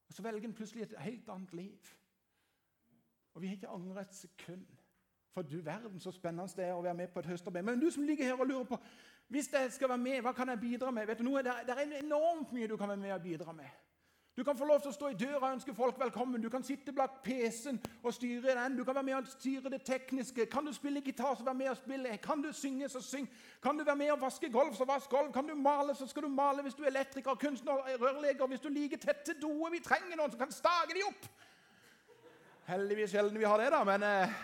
Og 0.08 0.14
Så 0.14 0.24
velger 0.24 0.48
en 0.48 0.54
plutselig 0.54 0.84
et 0.84 0.98
helt 1.00 1.30
annet 1.30 1.54
liv. 1.54 1.94
Og 3.34 3.42
vi 3.42 3.48
har 3.48 3.56
ikke 3.56 3.70
angret 3.70 4.10
et 4.10 4.16
sekund. 4.16 4.66
For 5.34 5.42
du 5.42 5.62
verden 5.62 6.00
så 6.00 6.12
spennende 6.12 6.54
det 6.56 6.66
er 6.66 6.76
å 6.78 6.84
være 6.86 6.98
med 6.98 7.10
på 7.10 7.20
et 7.20 7.26
høstarbeid. 7.26 7.66
Men 7.66 7.80
du 7.82 7.90
som 7.92 8.04
ligger 8.04 8.26
her 8.26 8.38
og 8.38 8.48
lurer 8.48 8.68
på 8.70 8.78
hvis 9.34 9.50
jeg 9.54 9.72
skal 9.74 9.90
være 9.90 9.98
med, 9.98 10.20
hva 10.22 10.32
kan 10.32 10.50
jeg 10.50 10.60
bidra 10.62 10.92
med? 10.92 11.08
Vet 11.10 11.18
du 11.20 11.26
noe? 11.26 11.42
Det 11.42 11.74
er 11.74 11.96
enormt 12.04 12.52
mye 12.54 12.68
du 12.70 12.76
kan 12.78 12.92
være 12.92 13.02
med 13.02 13.16
og 13.16 13.22
bidra 13.22 13.52
med. 13.52 13.72
Du 14.38 14.44
kan 14.44 14.58
få 14.58 14.66
lov 14.66 14.80
til 14.82 14.90
å 14.92 14.94
stå 14.94 15.10
i 15.10 15.18
døra 15.18 15.40
og 15.40 15.56
ønske 15.56 15.74
folk 15.74 15.98
velkommen. 16.02 16.42
Du 16.42 16.52
kan 16.54 16.64
sitte 16.66 16.94
bak 16.94 17.20
PC-en 17.26 17.80
og 18.04 18.14
styre 18.14 18.54
den. 18.60 18.78
Du 18.78 18.84
kan 18.86 18.96
være 18.96 19.08
med 19.08 19.16
og 19.16 19.32
styre 19.32 19.70
det 19.74 19.82
tekniske. 19.86 20.46
Kan 20.54 20.70
du 20.70 20.74
spille 20.74 21.02
gitar, 21.02 21.34
så 21.38 21.46
vær 21.46 21.58
med 21.58 21.72
og 21.72 21.78
spille. 21.78 22.14
Kan 22.22 22.46
du 22.46 22.52
synge, 22.54 22.90
så 22.90 23.02
syng. 23.02 23.28
Kan 23.64 23.78
du 23.78 23.84
være 23.84 23.96
med 23.96 24.12
og 24.12 24.22
vaske 24.22 24.50
gulv, 24.54 24.74
så 24.78 24.86
vask 24.86 25.10
gulv. 25.10 25.34
Kan 25.34 25.50
du 25.50 25.56
male, 25.56 25.96
så 25.96 26.08
skal 26.08 26.26
du 26.26 26.30
male. 26.34 26.62
Hvis 26.62 26.78
du 26.78 26.84
er 26.84 26.94
elektriker, 26.94 27.36
kunstner, 27.36 27.74
rørlegger, 28.02 28.48
hvis 28.48 28.62
du 28.62 28.70
liker 28.70 29.02
tette 29.02 29.34
doer 29.42 29.74
Vi 29.74 29.82
trenger 29.86 30.18
noen 30.18 30.34
som 30.34 30.46
kan 30.46 30.54
stage 30.54 30.98
de 30.98 31.06
opp. 31.10 31.30
Heldigvis 32.70 33.14
sjelden 33.18 33.42
vi 33.42 33.50
har 33.50 33.58
det, 33.58 33.70
da, 33.74 33.84
men 33.84 34.04
eh, 34.04 34.42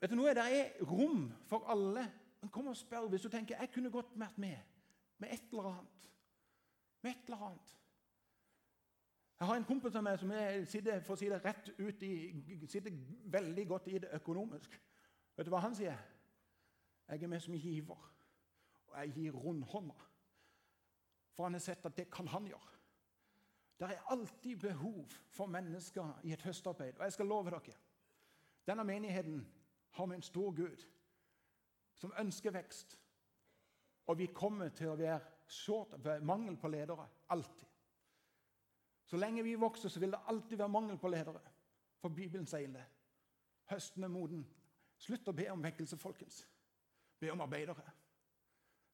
Vet 0.00 0.10
du 0.10 0.18
noe? 0.18 0.34
Det 0.34 0.46
er 0.58 0.86
rom 0.86 1.28
for 1.46 1.66
alle. 1.70 2.08
Men 2.40 2.50
kom 2.50 2.70
og 2.70 2.76
spør 2.76 3.08
hvis 3.12 3.22
du 3.22 3.28
tenker 3.28 3.60
jeg 3.60 3.72
kunne 3.74 3.90
godt 3.90 4.12
vært 4.18 4.38
med 4.38 4.56
med 5.20 5.32
et 5.32 5.50
eller 5.50 5.68
annet. 5.68 6.10
Med 7.02 7.10
et 7.10 7.24
eller 7.24 7.42
annet. 7.46 7.74
Jeg 9.40 9.46
har 9.48 9.56
en 9.56 9.64
kompis 9.64 9.96
av 9.96 10.04
meg 10.04 10.18
som 10.20 10.32
er, 10.36 10.64
sitter, 10.68 11.00
for 11.04 11.16
å 11.16 11.20
si 11.20 11.28
det 11.32 11.40
rett 11.44 11.68
ut 11.78 12.02
i, 12.04 12.14
sitter 12.68 12.96
veldig 13.32 13.66
godt 13.68 13.88
i 13.88 13.98
det 14.00 14.10
økonomisk. 14.16 14.76
Vet 15.36 15.48
du 15.48 15.52
hva 15.52 15.62
han 15.64 15.76
sier? 15.76 16.00
Jeg 17.08 17.24
er 17.24 17.32
med 17.32 17.40
som 17.40 17.56
giver, 17.56 18.02
og 18.88 18.96
jeg 18.98 19.14
gir 19.16 19.36
rundhånda. 19.36 19.96
For 21.36 21.48
han 21.48 21.56
har 21.56 21.64
sett 21.64 21.88
at 21.88 21.96
det 21.96 22.10
kan 22.12 22.28
han 22.28 22.48
gjøre. 22.48 22.76
Det 23.80 23.88
er 23.88 24.12
alltid 24.12 24.56
behov 24.60 25.08
for 25.32 25.48
mennesker 25.48 26.20
i 26.28 26.34
et 26.36 26.44
høstarbeid. 26.44 26.98
Og 26.98 27.04
jeg 27.04 27.16
skal 27.16 27.32
love 27.32 27.52
dere 27.52 27.78
denne 28.68 28.84
menigheten 28.84 29.40
har 29.96 30.06
vi 30.06 30.14
en 30.14 30.22
stor 30.22 30.52
Gud 30.54 30.84
som 32.00 32.14
ønsker 32.18 32.54
vekst. 32.54 32.96
Og 34.08 34.18
vi 34.18 34.30
kommer 34.34 34.72
til 34.74 34.90
å 34.90 34.98
være 34.98 35.20
short, 35.50 35.98
mangel 36.26 36.56
på 36.58 36.70
ledere. 36.72 37.06
Alltid. 37.30 37.66
Så 39.10 39.18
lenge 39.18 39.42
vi 39.42 39.56
vokser, 39.58 39.90
så 39.90 40.00
vil 40.00 40.14
det 40.14 40.22
alltid 40.30 40.58
være 40.58 40.72
mangel 40.72 40.98
på 40.98 41.10
ledere. 41.10 41.42
For 42.00 42.14
Bibelen 42.14 42.46
sier 42.46 42.70
det. 42.72 42.86
Høsten 43.70 44.06
er 44.06 44.12
moden. 44.12 44.44
Slutt 45.00 45.28
å 45.28 45.36
be 45.36 45.48
om 45.52 45.62
vekkelse, 45.62 45.98
folkens. 46.00 46.44
Be 47.20 47.30
om 47.32 47.40
arbeidere. 47.44 47.84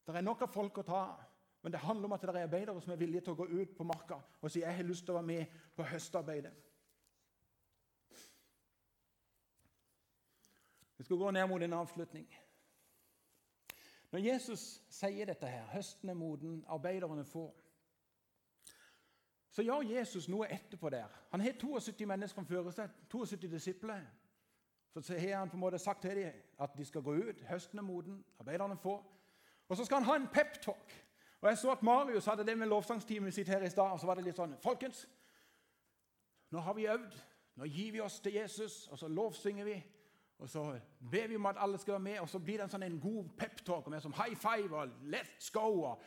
Det 0.07 0.15
er 0.15 0.25
nok 0.25 0.45
av 0.47 0.53
folk 0.55 0.79
å 0.79 0.87
ta 0.87 1.01
av. 1.03 1.25
Men 1.63 1.75
det 1.75 1.83
handler 1.83 2.07
om 2.07 2.15
at 2.15 2.23
det 2.23 2.31
er 2.31 2.45
arbeidere 2.47 2.81
som 2.83 2.93
er 2.95 3.01
villige 3.01 3.25
til 3.27 3.35
å 3.35 3.41
gå 3.41 3.47
ut 3.51 3.73
på 3.75 3.85
marka 3.89 4.21
og 4.39 4.51
si 4.53 4.61
jeg 4.61 4.77
har 4.77 4.87
lyst 4.87 5.03
til 5.03 5.17
å 5.17 5.19
være 5.19 5.27
med 5.27 5.55
på 5.75 5.87
høstarbeidet. 5.91 6.53
Vi 10.97 11.05
skal 11.05 11.19
gå 11.19 11.31
ned 11.35 11.49
mot 11.51 11.63
en 11.63 11.75
avslutning. 11.81 12.29
Når 14.13 14.19
Jesus 14.19 14.83
sier 14.91 15.27
dette 15.27 15.49
her, 15.51 15.67
høsten 15.73 16.11
er 16.11 16.15
moden, 16.15 16.65
arbeiderne 16.69 17.25
får, 17.25 17.55
så 19.51 19.65
gjør 19.65 19.89
Jesus 19.89 20.29
noe 20.29 20.49
etterpå 20.53 20.91
der. 20.93 21.09
Han 21.31 21.41
har 21.41 21.57
72 21.61 22.07
mennesker 22.07 22.45
framfor 22.45 22.75
seg, 22.77 22.91
72 23.09 23.51
disipler. 23.51 24.03
Så 25.01 25.19
har 25.19 25.39
han 25.39 25.51
på 25.51 25.57
en 25.57 25.61
måte 25.61 25.79
sagt 25.79 26.03
til 26.03 26.17
dem 26.17 26.33
at 26.61 26.77
de 26.77 26.85
skal 26.85 27.03
gå 27.05 27.15
ut, 27.15 27.43
høsten 27.49 27.79
er 27.79 27.85
moden, 27.85 28.25
arbeiderne 28.41 28.77
får. 28.81 29.01
Og 29.69 29.77
så 29.77 29.85
skal 29.85 29.97
han 29.97 30.05
ha 30.05 30.17
en 30.17 30.29
peptalk. 30.33 30.93
Og 31.41 31.49
Jeg 31.49 31.59
så 31.59 31.71
at 31.71 31.83
Marius 31.83 32.27
hadde 32.27 32.47
det 32.47 32.59
med 32.59 32.67
lovsangsteamet 32.67 33.35
sitt 33.35 33.49
her 33.49 33.63
i 33.63 33.71
stad. 33.71 33.91
og 33.91 34.01
så 34.01 34.07
var 34.07 34.15
det 34.15 34.25
litt 34.25 34.37
sånn, 34.37 34.57
Folkens, 34.63 35.09
nå 36.51 36.61
har 36.61 36.75
vi 36.75 36.89
øvd. 36.89 37.17
Nå 37.57 37.65
gir 37.65 37.93
vi 37.93 38.01
oss 38.01 38.21
til 38.21 38.33
Jesus, 38.33 38.89
og 38.89 38.99
så 38.99 39.09
lovsynger 39.09 39.65
vi. 39.65 39.77
Og 40.39 40.49
så 40.49 40.63
ber 41.11 41.27
vi 41.27 41.37
om 41.37 41.47
at 41.47 41.57
alle 41.59 41.79
skal 41.79 41.93
være 41.93 42.03
med, 42.03 42.19
og 42.21 42.29
så 42.29 42.39
blir 42.39 42.59
det 42.59 42.67
en 42.67 42.73
sånn 42.75 42.85
en 42.85 43.01
god 43.01 43.29
peptalk 43.39 43.87
med 43.89 44.03
som 44.05 44.15
high 44.19 44.37
five 44.37 44.77
og 44.77 44.93
let's 45.09 45.49
go. 45.53 45.65
Og, 45.89 46.03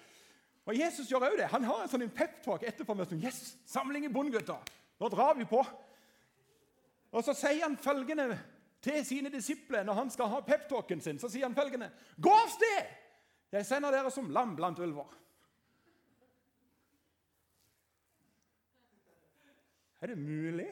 og 0.65 0.77
Jesus 0.77 1.09
gjør 1.09 1.31
òg 1.31 1.37
det. 1.39 1.49
Han 1.49 1.65
har 1.65 1.81
en 1.83 1.89
sånn 1.89 2.05
peptalk 2.13 2.63
etterpå 2.69 2.93
med 2.93 3.09
sånn 3.09 3.23
Yes, 3.23 3.57
samling 3.65 4.05
i 4.05 4.13
bånn. 4.13 4.29
Nå 4.29 5.09
drar 5.09 5.37
vi 5.39 5.49
på. 5.49 5.63
Og 7.09 7.25
så 7.25 7.33
sier 7.33 7.63
han 7.65 7.77
følgende 7.81 8.37
til 8.85 9.01
sine 9.05 9.31
disipler 9.33 9.83
når 9.83 9.97
han 9.97 10.11
skal 10.13 10.29
ha 10.29 10.43
peptalken 10.45 11.01
sin. 11.01 11.17
Så 11.19 11.31
sier 11.31 11.47
han 11.47 11.57
følgende 11.57 11.89
Gå 12.21 12.33
av 12.33 12.53
sted! 12.53 12.97
Jeg 13.49 13.65
sender 13.65 13.95
dere 13.95 14.11
som 14.13 14.29
lam 14.29 14.53
blant 14.53 14.77
ulver. 14.77 15.09
Er 19.99 20.13
det 20.13 20.19
mulig? 20.21 20.69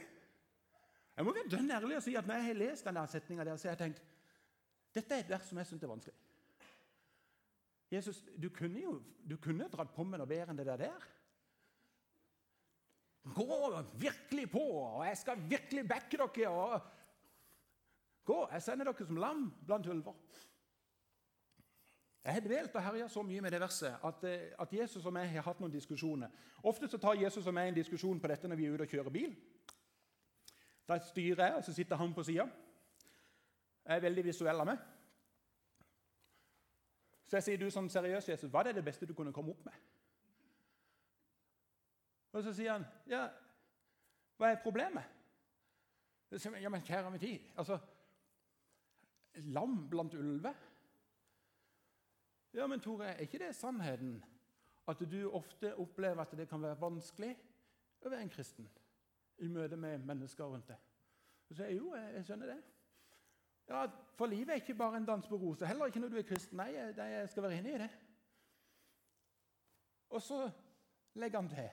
Jeg 1.17 1.25
må 1.25 1.33
være 1.33 1.49
dønn 1.49 1.71
ærlig 1.73 1.97
og 1.97 2.05
si 2.05 2.13
at 2.15 2.27
når 2.29 2.39
jeg 2.39 2.47
har 2.47 2.59
lest 2.61 2.85
denne 2.85 3.03
setninga 3.09 3.45
så 3.57 3.67
har 3.67 3.75
jeg 3.75 3.81
tenkt 3.81 4.03
dette 4.95 5.13
er 5.13 5.23
et 5.23 5.29
vers 5.29 5.45
som 5.49 5.59
jeg 5.59 5.67
syns 5.69 5.83
er 5.83 5.91
vanskelig. 5.91 6.15
Jesus, 7.91 8.23
du 8.35 8.49
kunne 8.53 8.81
jo 8.81 8.97
du 9.29 9.37
kunne 9.41 9.69
dratt 9.71 9.93
på 9.95 10.03
med 10.03 10.21
noe 10.21 10.29
bedre 10.29 10.53
enn 10.53 10.59
det 10.59 10.67
der. 10.67 11.07
Gå 13.35 13.81
virkelig 13.99 14.45
på, 14.51 14.61
og 14.61 15.03
jeg 15.05 15.17
skal 15.19 15.41
virkelig 15.49 15.83
backe 15.87 16.17
dere. 16.17 16.49
og 16.49 16.81
Gå, 18.27 18.37
jeg 18.51 18.63
sender 18.63 18.89
dere 18.89 19.07
som 19.07 19.19
lam 19.19 19.49
blant 19.65 19.87
ulver. 19.87 20.15
Jeg 22.27 22.33
har 22.33 22.43
dvelt 22.43 22.73
og 22.75 22.83
herja 22.83 23.05
så 23.07 23.21
mye 23.23 23.41
med 23.41 23.53
det 23.55 23.59
verset 23.61 24.01
at, 24.03 24.23
eh, 24.27 24.49
at, 24.59 24.73
Jesus 24.73 25.05
og 25.05 25.15
jeg 25.15 25.29
har 25.31 25.45
hatt 25.45 25.59
noen 25.63 25.71
diskusjoner. 25.71 26.27
Ofte 26.63 26.89
så 26.91 26.97
tar 26.99 27.15
Jesus 27.15 27.47
og 27.47 27.53
meg 27.55 27.69
en 27.69 27.77
diskusjon 27.77 28.19
på 28.19 28.27
dette 28.27 28.49
når 28.51 28.59
vi 28.59 28.65
er 28.65 28.73
ute 28.73 28.83
og 28.83 28.91
kjører 28.91 29.13
bil. 29.15 29.35
Da 30.87 30.99
styrer 31.03 31.45
jeg, 31.45 31.55
og 31.55 31.63
så 31.63 31.73
sitter 31.73 31.99
han 31.99 32.13
på 32.15 32.23
sida. 32.23 32.47
Jeg 33.87 33.95
er 33.95 34.03
veldig 34.03 34.23
visuell 34.27 34.63
av 34.63 34.69
meg. 34.69 34.85
Så 37.27 37.37
jeg 37.37 37.43
sier 37.43 37.59
du 37.59 37.67
sånn 37.71 37.89
seriøst, 37.91 38.31
Jesus, 38.31 38.51
hva 38.51 38.63
er 38.63 38.77
det 38.77 38.85
beste 38.87 39.07
du 39.07 39.13
kunne 39.15 39.33
komme 39.35 39.51
opp 39.51 39.65
med? 39.67 39.75
Og 42.37 42.43
så 42.45 42.53
sier 42.55 42.75
han, 42.75 42.85
ja, 43.09 43.25
hva 44.39 44.51
er 44.53 44.63
problemet? 44.63 45.15
Ja, 46.31 46.69
men 46.69 46.83
kjære 46.83 47.11
min 47.11 47.23
tid, 47.23 47.51
altså 47.55 47.79
Lam 49.53 49.83
blant 49.89 50.15
ulver? 50.17 50.55
Ja, 52.57 52.65
men 52.67 52.81
Tore, 52.81 53.11
er 53.11 53.21
ikke 53.21 53.39
det 53.39 53.51
sannheten? 53.55 54.17
At 54.87 55.03
du 55.11 55.19
ofte 55.35 55.75
opplever 55.77 56.23
at 56.23 56.33
det 56.39 56.47
kan 56.49 56.63
være 56.63 56.79
vanskelig 56.81 57.33
å 58.01 58.09
være 58.09 58.23
en 58.23 58.31
kristen 58.33 58.69
i 59.37 59.47
møte 59.47 59.77
med 59.77 60.05
mennesker 60.05 60.45
rundt 60.45 60.67
deg? 60.71 60.83
Så 61.51 61.63
jeg, 61.63 61.77
jo, 61.77 61.93
jeg 61.95 62.25
skjønner 62.25 62.51
det. 62.51 62.57
Ja, 63.67 63.85
For 64.15 64.25
livet 64.25 64.49
er 64.49 64.61
ikke 64.61 64.75
bare 64.75 64.97
en 64.97 65.05
dans 65.05 65.27
på 65.27 65.37
roser. 65.37 65.65
Heller 65.65 65.85
ikke 65.85 65.99
når 65.99 66.09
du 66.09 66.17
er 66.17 66.27
kristen. 66.27 66.57
Nei, 66.57 66.71
jeg, 66.75 66.95
jeg 66.97 67.29
skal 67.29 67.43
være 67.43 67.59
enig 67.59 67.73
i 67.75 67.81
det. 67.83 67.89
Og 70.09 70.21
så 70.21 70.39
legger 71.19 71.41
han 71.41 71.49
til. 71.51 71.69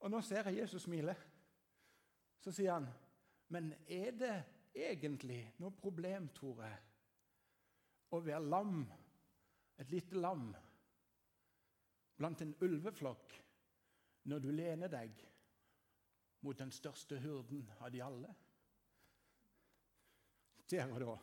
Og 0.00 0.10
nå 0.10 0.20
ser 0.24 0.48
jeg 0.48 0.62
Jesus 0.62 0.82
smile. 0.82 1.16
Så 2.40 2.52
sier 2.52 2.72
han, 2.72 2.86
'Men 3.48 3.74
er 3.88 4.10
det 4.10 4.44
egentlig 4.74 5.54
noe 5.58 5.70
problem, 5.70 6.28
Tore, 6.28 6.70
å 8.10 8.20
være 8.20 8.44
lam 8.44 8.86
et 9.80 9.90
lite 9.90 10.14
lam 10.14 10.50
blant 12.16 12.42
en 12.44 12.54
ulveflokk 12.60 13.34
når 14.30 14.38
du 14.44 14.50
lener 14.50 14.92
deg 14.92 15.22
mot 16.40 16.58
den 16.58 16.72
største 16.72 17.18
hyrden 17.20 17.66
av 17.80 17.90
de 17.92 18.02
alle. 18.04 18.34
Der 20.70 20.92
og 20.92 21.00
da 21.02 21.16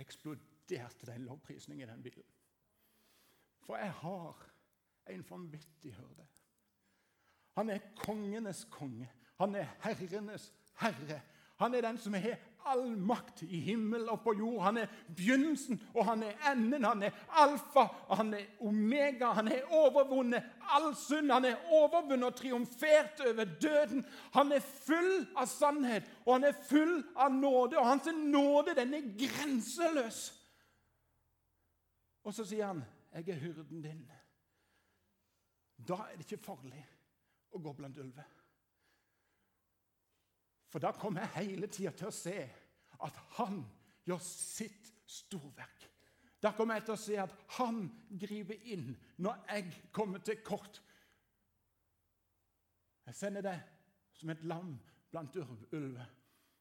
eksploderte 0.00 1.06
det 1.06 1.14
en 1.14 1.28
lovprisning 1.28 1.82
i 1.82 1.88
den 1.88 2.02
bilen. 2.02 2.26
For 3.64 3.76
jeg 3.80 3.92
har 3.92 4.42
en 5.10 5.24
vanvittig 5.30 5.94
hyrde. 5.94 6.26
Han 7.56 7.70
er 7.70 7.78
kongenes 7.96 8.64
konge. 8.70 9.08
Han 9.38 9.54
er 9.54 9.70
herrenes 9.80 10.52
herre. 10.80 11.20
Han 11.56 11.74
er 11.74 11.80
den 11.80 11.98
som 11.98 12.14
har 12.14 12.36
all 12.66 12.96
makt 12.98 13.42
i 13.42 13.60
himmel 13.60 14.08
og 14.12 14.20
på 14.24 14.34
jord. 14.38 14.62
Han 14.64 14.80
er 14.82 14.92
begynnelsen, 15.16 15.80
og 15.94 16.04
han 16.08 16.22
er 16.26 16.50
enden. 16.52 16.84
Han 16.84 17.02
er 17.06 17.16
alfa, 17.28 17.86
han 18.10 18.34
er 18.34 18.46
omega. 18.60 19.32
Han 19.38 19.48
har 19.48 19.68
overvunnet 19.70 20.44
all 20.74 20.90
synd. 20.96 21.32
Han 21.32 21.44
er 21.44 21.62
overvunnet 21.70 22.28
og 22.28 22.36
triumfert 22.36 23.22
over 23.26 23.44
døden. 23.62 24.04
Han 24.34 24.52
er 24.52 24.64
full 24.64 25.26
av 25.36 25.46
sannhet, 25.50 26.10
og 26.26 26.34
han 26.38 26.50
er 26.50 26.58
full 26.68 26.98
av 27.16 27.32
nåde. 27.32 27.78
Og 27.78 27.86
hans 27.86 28.10
nåde, 28.16 28.76
den 28.76 28.94
er 28.94 29.10
grenseløs. 29.20 30.26
Og 32.26 32.34
så 32.34 32.44
sier 32.44 32.66
han, 32.66 32.84
'Jeg 33.14 33.28
er 33.28 33.40
hyrden 33.40 33.84
din'. 33.84 34.12
Da 35.88 35.94
er 35.94 36.16
det 36.16 36.32
ikke 36.32 36.44
farlig 36.44 36.86
å 37.52 37.58
gå 37.58 37.72
blant 37.72 37.98
ulver. 37.98 38.26
For 40.72 40.82
da 40.82 40.92
kommer 40.92 41.24
jeg 41.24 41.46
hele 41.46 41.68
tida 41.70 41.92
til 41.96 42.10
å 42.10 42.14
se 42.14 42.36
at 43.06 43.20
han 43.36 43.60
gjør 44.06 44.22
sitt 44.22 44.90
storverk. 45.06 45.86
Da 46.42 46.52
kommer 46.56 46.78
jeg 46.78 46.86
til 46.86 46.94
å 46.94 47.00
se 47.00 47.16
at 47.20 47.32
han 47.56 47.86
griper 48.20 48.68
inn 48.72 48.90
når 49.22 49.46
jeg 49.50 49.70
kommer 49.94 50.22
til 50.24 50.42
kort. 50.44 50.82
Jeg 53.06 53.14
sender 53.14 53.46
deg 53.46 53.62
som 54.16 54.30
et 54.32 54.44
lam 54.44 54.74
blant 55.10 55.36
ulver. 55.38 56.12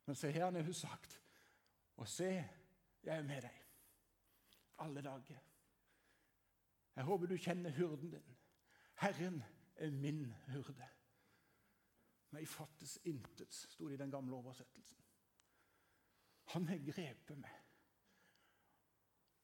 Men 0.05 0.17
se, 0.17 0.29
her 0.31 0.45
har 0.45 0.63
hun 0.63 0.73
sagt, 0.73 1.19
og 1.97 2.07
se, 2.07 2.29
jeg 3.05 3.17
er 3.17 3.25
med 3.25 3.41
deg 3.41 3.61
alle 4.83 5.01
dager. 5.01 5.39
Jeg 6.95 7.03
håper 7.03 7.27
du 7.27 7.37
kjenner 7.37 7.73
hurden 7.75 8.11
din. 8.11 8.35
Herren 9.01 9.43
er 9.75 9.91
min 9.91 10.33
hyrde. 10.47 10.87
Meg 12.35 12.47
fattes 12.51 12.97
intet, 13.07 13.53
sto 13.53 13.87
det 13.87 13.95
i 13.95 14.03
den 14.03 14.11
gamle 14.11 14.35
oversettelsen. 14.35 15.03
Han 16.51 16.67
har 16.67 16.81
grepet 16.83 17.37
meg. 17.39 17.61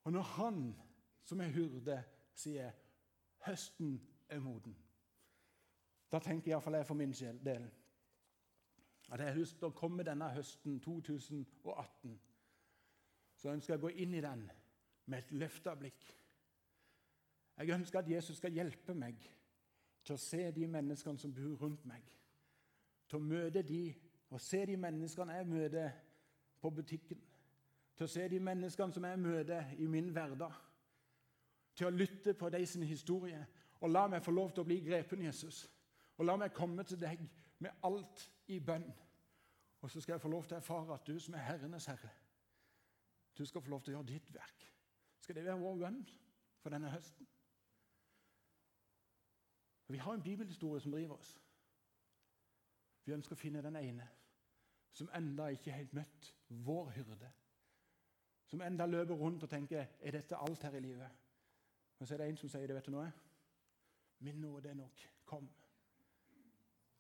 Og 0.03 0.11
når 0.11 0.21
han 0.35 0.63
som 1.23 1.39
er 1.41 1.53
hyrde, 1.55 2.03
sier 2.35 2.71
'høsten 3.45 4.01
er 4.29 4.39
moden', 4.39 4.75
da 6.11 6.19
tenker 6.19 6.51
iallfall 6.51 6.75
jeg 6.75 6.87
for 6.87 6.93
min 6.93 7.13
del 7.45 7.69
at 9.11 9.19
jeg 9.19 9.47
til 9.47 9.67
å 9.67 9.75
komme 9.75 10.03
denne 10.03 10.29
høsten 10.31 10.79
2018. 10.79 12.21
Så 13.35 13.49
ønsker 13.49 13.73
jeg 13.73 13.79
å 13.79 13.81
gå 13.81 13.89
inn 13.89 14.13
i 14.13 14.21
den 14.21 14.51
med 15.05 15.17
et 15.17 15.31
løfta 15.31 15.75
blikk. 15.75 16.17
Jeg 17.57 17.69
ønsker 17.75 17.99
at 17.99 18.09
Jesus 18.09 18.37
skal 18.37 18.51
hjelpe 18.51 18.93
meg 18.93 19.19
til 20.03 20.13
å 20.13 20.17
se 20.17 20.51
de 20.51 20.67
menneskene 20.67 21.19
som 21.19 21.33
bor 21.33 21.55
rundt 21.65 21.85
meg 21.85 22.20
til 23.11 23.19
å 23.19 23.27
møte 23.27 23.61
de 23.67 23.83
og 24.31 24.39
se 24.39 24.61
de 24.65 24.77
menneskene 24.79 25.35
jeg 25.35 25.47
møter 25.47 25.95
på 26.63 26.69
butikken. 26.71 27.19
Til 27.97 28.07
å 28.07 28.11
se 28.11 28.27
de 28.31 28.39
menneskene 28.39 28.95
som 28.95 29.05
jeg 29.05 29.19
møter 29.19 29.73
i 29.83 29.87
min 29.91 30.07
hverdag. 30.15 30.53
Til 31.75 31.89
å 31.89 31.95
lytte 31.95 32.33
på 32.39 32.49
de 32.49 32.63
sin 32.65 32.87
historie. 32.87 33.41
Og 33.81 33.91
la 33.91 34.05
meg 34.07 34.23
få 34.23 34.31
lov 34.31 34.53
til 34.53 34.63
å 34.63 34.69
bli 34.69 34.79
grepen, 34.85 35.25
Jesus. 35.25 35.65
Og 36.17 36.25
la 36.25 36.37
meg 36.39 36.55
komme 36.55 36.85
til 36.87 37.01
deg 37.01 37.19
med 37.59 37.83
alt 37.83 38.29
i 38.47 38.61
bønn. 38.63 38.87
Og 39.81 39.91
så 39.91 40.01
skal 40.01 40.15
jeg 40.15 40.23
få 40.23 40.31
lov 40.31 40.47
til 40.47 40.55
å 40.55 40.61
erfare 40.61 40.95
at 40.95 41.07
du 41.07 41.19
som 41.19 41.35
er 41.35 41.47
Herrenes 41.49 41.89
Herre, 41.89 42.09
du 43.37 43.45
skal 43.45 43.63
få 43.63 43.71
lov 43.71 43.81
til 43.81 43.95
å 43.95 43.97
gjøre 43.97 44.11
ditt 44.11 44.33
verk. 44.33 44.67
Skal 45.19 45.35
det 45.35 45.45
være 45.45 45.59
vår 45.59 45.77
bønn 45.81 46.01
for 46.61 46.73
denne 46.73 46.91
høsten? 46.93 47.27
Vi 49.91 49.97
har 49.97 50.13
en 50.13 50.23
bibelhistorie 50.23 50.81
som 50.81 50.91
driver 50.91 51.17
oss. 51.17 51.40
Vi 53.05 53.13
ønsker 53.13 53.35
å 53.35 53.39
finne 53.39 53.63
den 53.65 53.75
ene 53.79 54.07
som 54.91 55.09
enda 55.15 55.47
ikke 55.51 55.71
har 55.71 55.87
møtt 55.95 56.33
vår 56.65 56.89
hyrde. 56.97 57.31
Som 58.45 58.61
enda 58.61 58.85
løper 58.85 59.15
rundt 59.15 59.43
og 59.43 59.49
tenker 59.49 59.85
er 59.99 60.11
dette 60.17 60.37
alt 60.37 60.63
her 60.67 60.75
i 60.75 60.83
livet. 60.83 61.19
Men 61.97 62.07
så 62.07 62.13
er 62.13 62.17
det 62.17 62.27
en 62.29 62.37
som 62.41 62.51
sier 62.51 62.67
det, 62.67 62.75
vet 62.75 62.89
du 62.89 62.95
noe? 62.95 63.07
Min 64.25 64.41
nåde 64.41 64.69
er 64.69 64.75
nok. 64.75 65.03
Kom. 65.25 65.47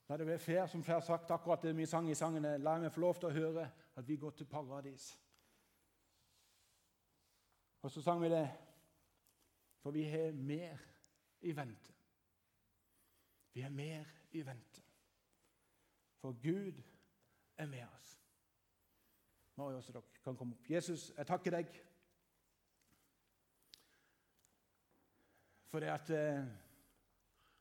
La 0.07 0.17
det 0.17 0.27
være 0.27 0.39
fair, 0.39 0.67
som 0.67 0.83
flere 0.83 0.99
har 0.99 1.05
sagt 1.05 1.31
akkurat 1.31 1.63
det 1.63 1.75
vi 1.77 1.85
sang 1.85 2.09
i 2.09 2.15
sangene. 2.15 2.57
La 2.57 2.77
meg 2.79 2.93
få 2.93 3.03
lov 3.03 3.19
til 3.19 3.29
å 3.29 3.35
høre 3.35 3.67
at 3.95 4.07
vi 4.07 4.17
går 4.19 4.33
til 4.35 4.47
paradis. 4.49 5.11
Og 7.81 7.91
så 7.91 8.01
sang 8.01 8.21
vi 8.21 8.29
det. 8.31 8.45
For 9.81 9.91
vi 9.91 10.03
har 10.09 10.31
mer 10.37 10.79
i 11.41 11.55
vente. 11.57 11.93
Vi 13.53 13.61
har 13.61 13.69
mer 13.69 14.07
i 14.31 14.45
vente. 14.45 14.83
For 16.21 16.35
Gud 16.41 16.81
er 17.57 17.69
med 17.69 17.85
oss. 17.85 18.11
Nå 19.57 19.69
også 19.75 19.93
dere 19.93 20.23
kan 20.23 20.37
komme 20.37 20.55
opp. 20.55 20.69
Jesus, 20.69 21.11
jeg 21.17 21.27
takker 21.27 21.57
deg 21.57 21.71
for 25.71 25.79
det 25.79 25.89
at 25.91 26.09
eh, 26.15 26.45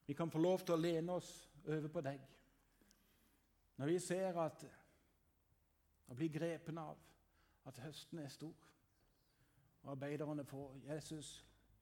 vi 0.06 0.14
kan 0.18 0.30
få 0.30 0.38
lov 0.42 0.64
til 0.64 0.74
å 0.74 0.80
lene 0.80 1.14
oss 1.14 1.30
over 1.66 1.88
på 1.88 2.02
deg. 2.02 2.22
Når 3.78 3.86
vi 3.86 3.98
ser 4.02 4.38
at 4.42 4.64
og 6.10 6.16
blir 6.16 6.32
grepen 6.34 6.78
av 6.78 6.98
at 7.70 7.78
høsten 7.84 8.18
er 8.18 8.28
stor, 8.28 8.56
og 9.82 9.92
arbeiderne 9.92 10.44
får 10.44 10.80
Jesus, 10.88 11.28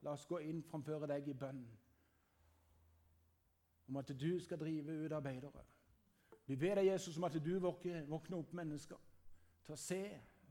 la 0.04 0.12
oss 0.12 0.26
gå 0.28 0.42
inn 0.44 0.60
framfor 0.62 1.06
deg 1.08 1.30
i 1.32 1.34
bønn 1.34 1.62
om 3.88 3.96
at 3.96 4.12
du 4.20 4.34
skal 4.40 4.60
drive 4.60 4.92
ut 5.06 5.14
arbeidere. 5.16 5.64
Vi 6.48 6.56
ber 6.56 6.78
deg, 6.78 6.86
Jesus, 6.86 7.16
om 7.16 7.24
at 7.28 7.36
du 7.44 7.58
våkner 7.60 8.38
opp 8.38 8.52
mennesker 8.56 8.96
til 9.66 9.74
å 9.74 9.80
se 9.80 10.00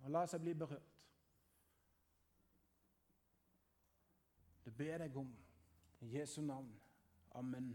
og 0.03 0.11
la 0.13 0.21
seg 0.29 0.43
bli 0.43 0.53
berørt. 0.53 0.93
Det 4.65 4.75
ber 4.77 5.01
jeg 5.01 5.17
om 5.17 5.31
i 6.05 6.11
Jesu 6.19 6.41
navn. 6.41 6.69
Amen. 7.31 7.71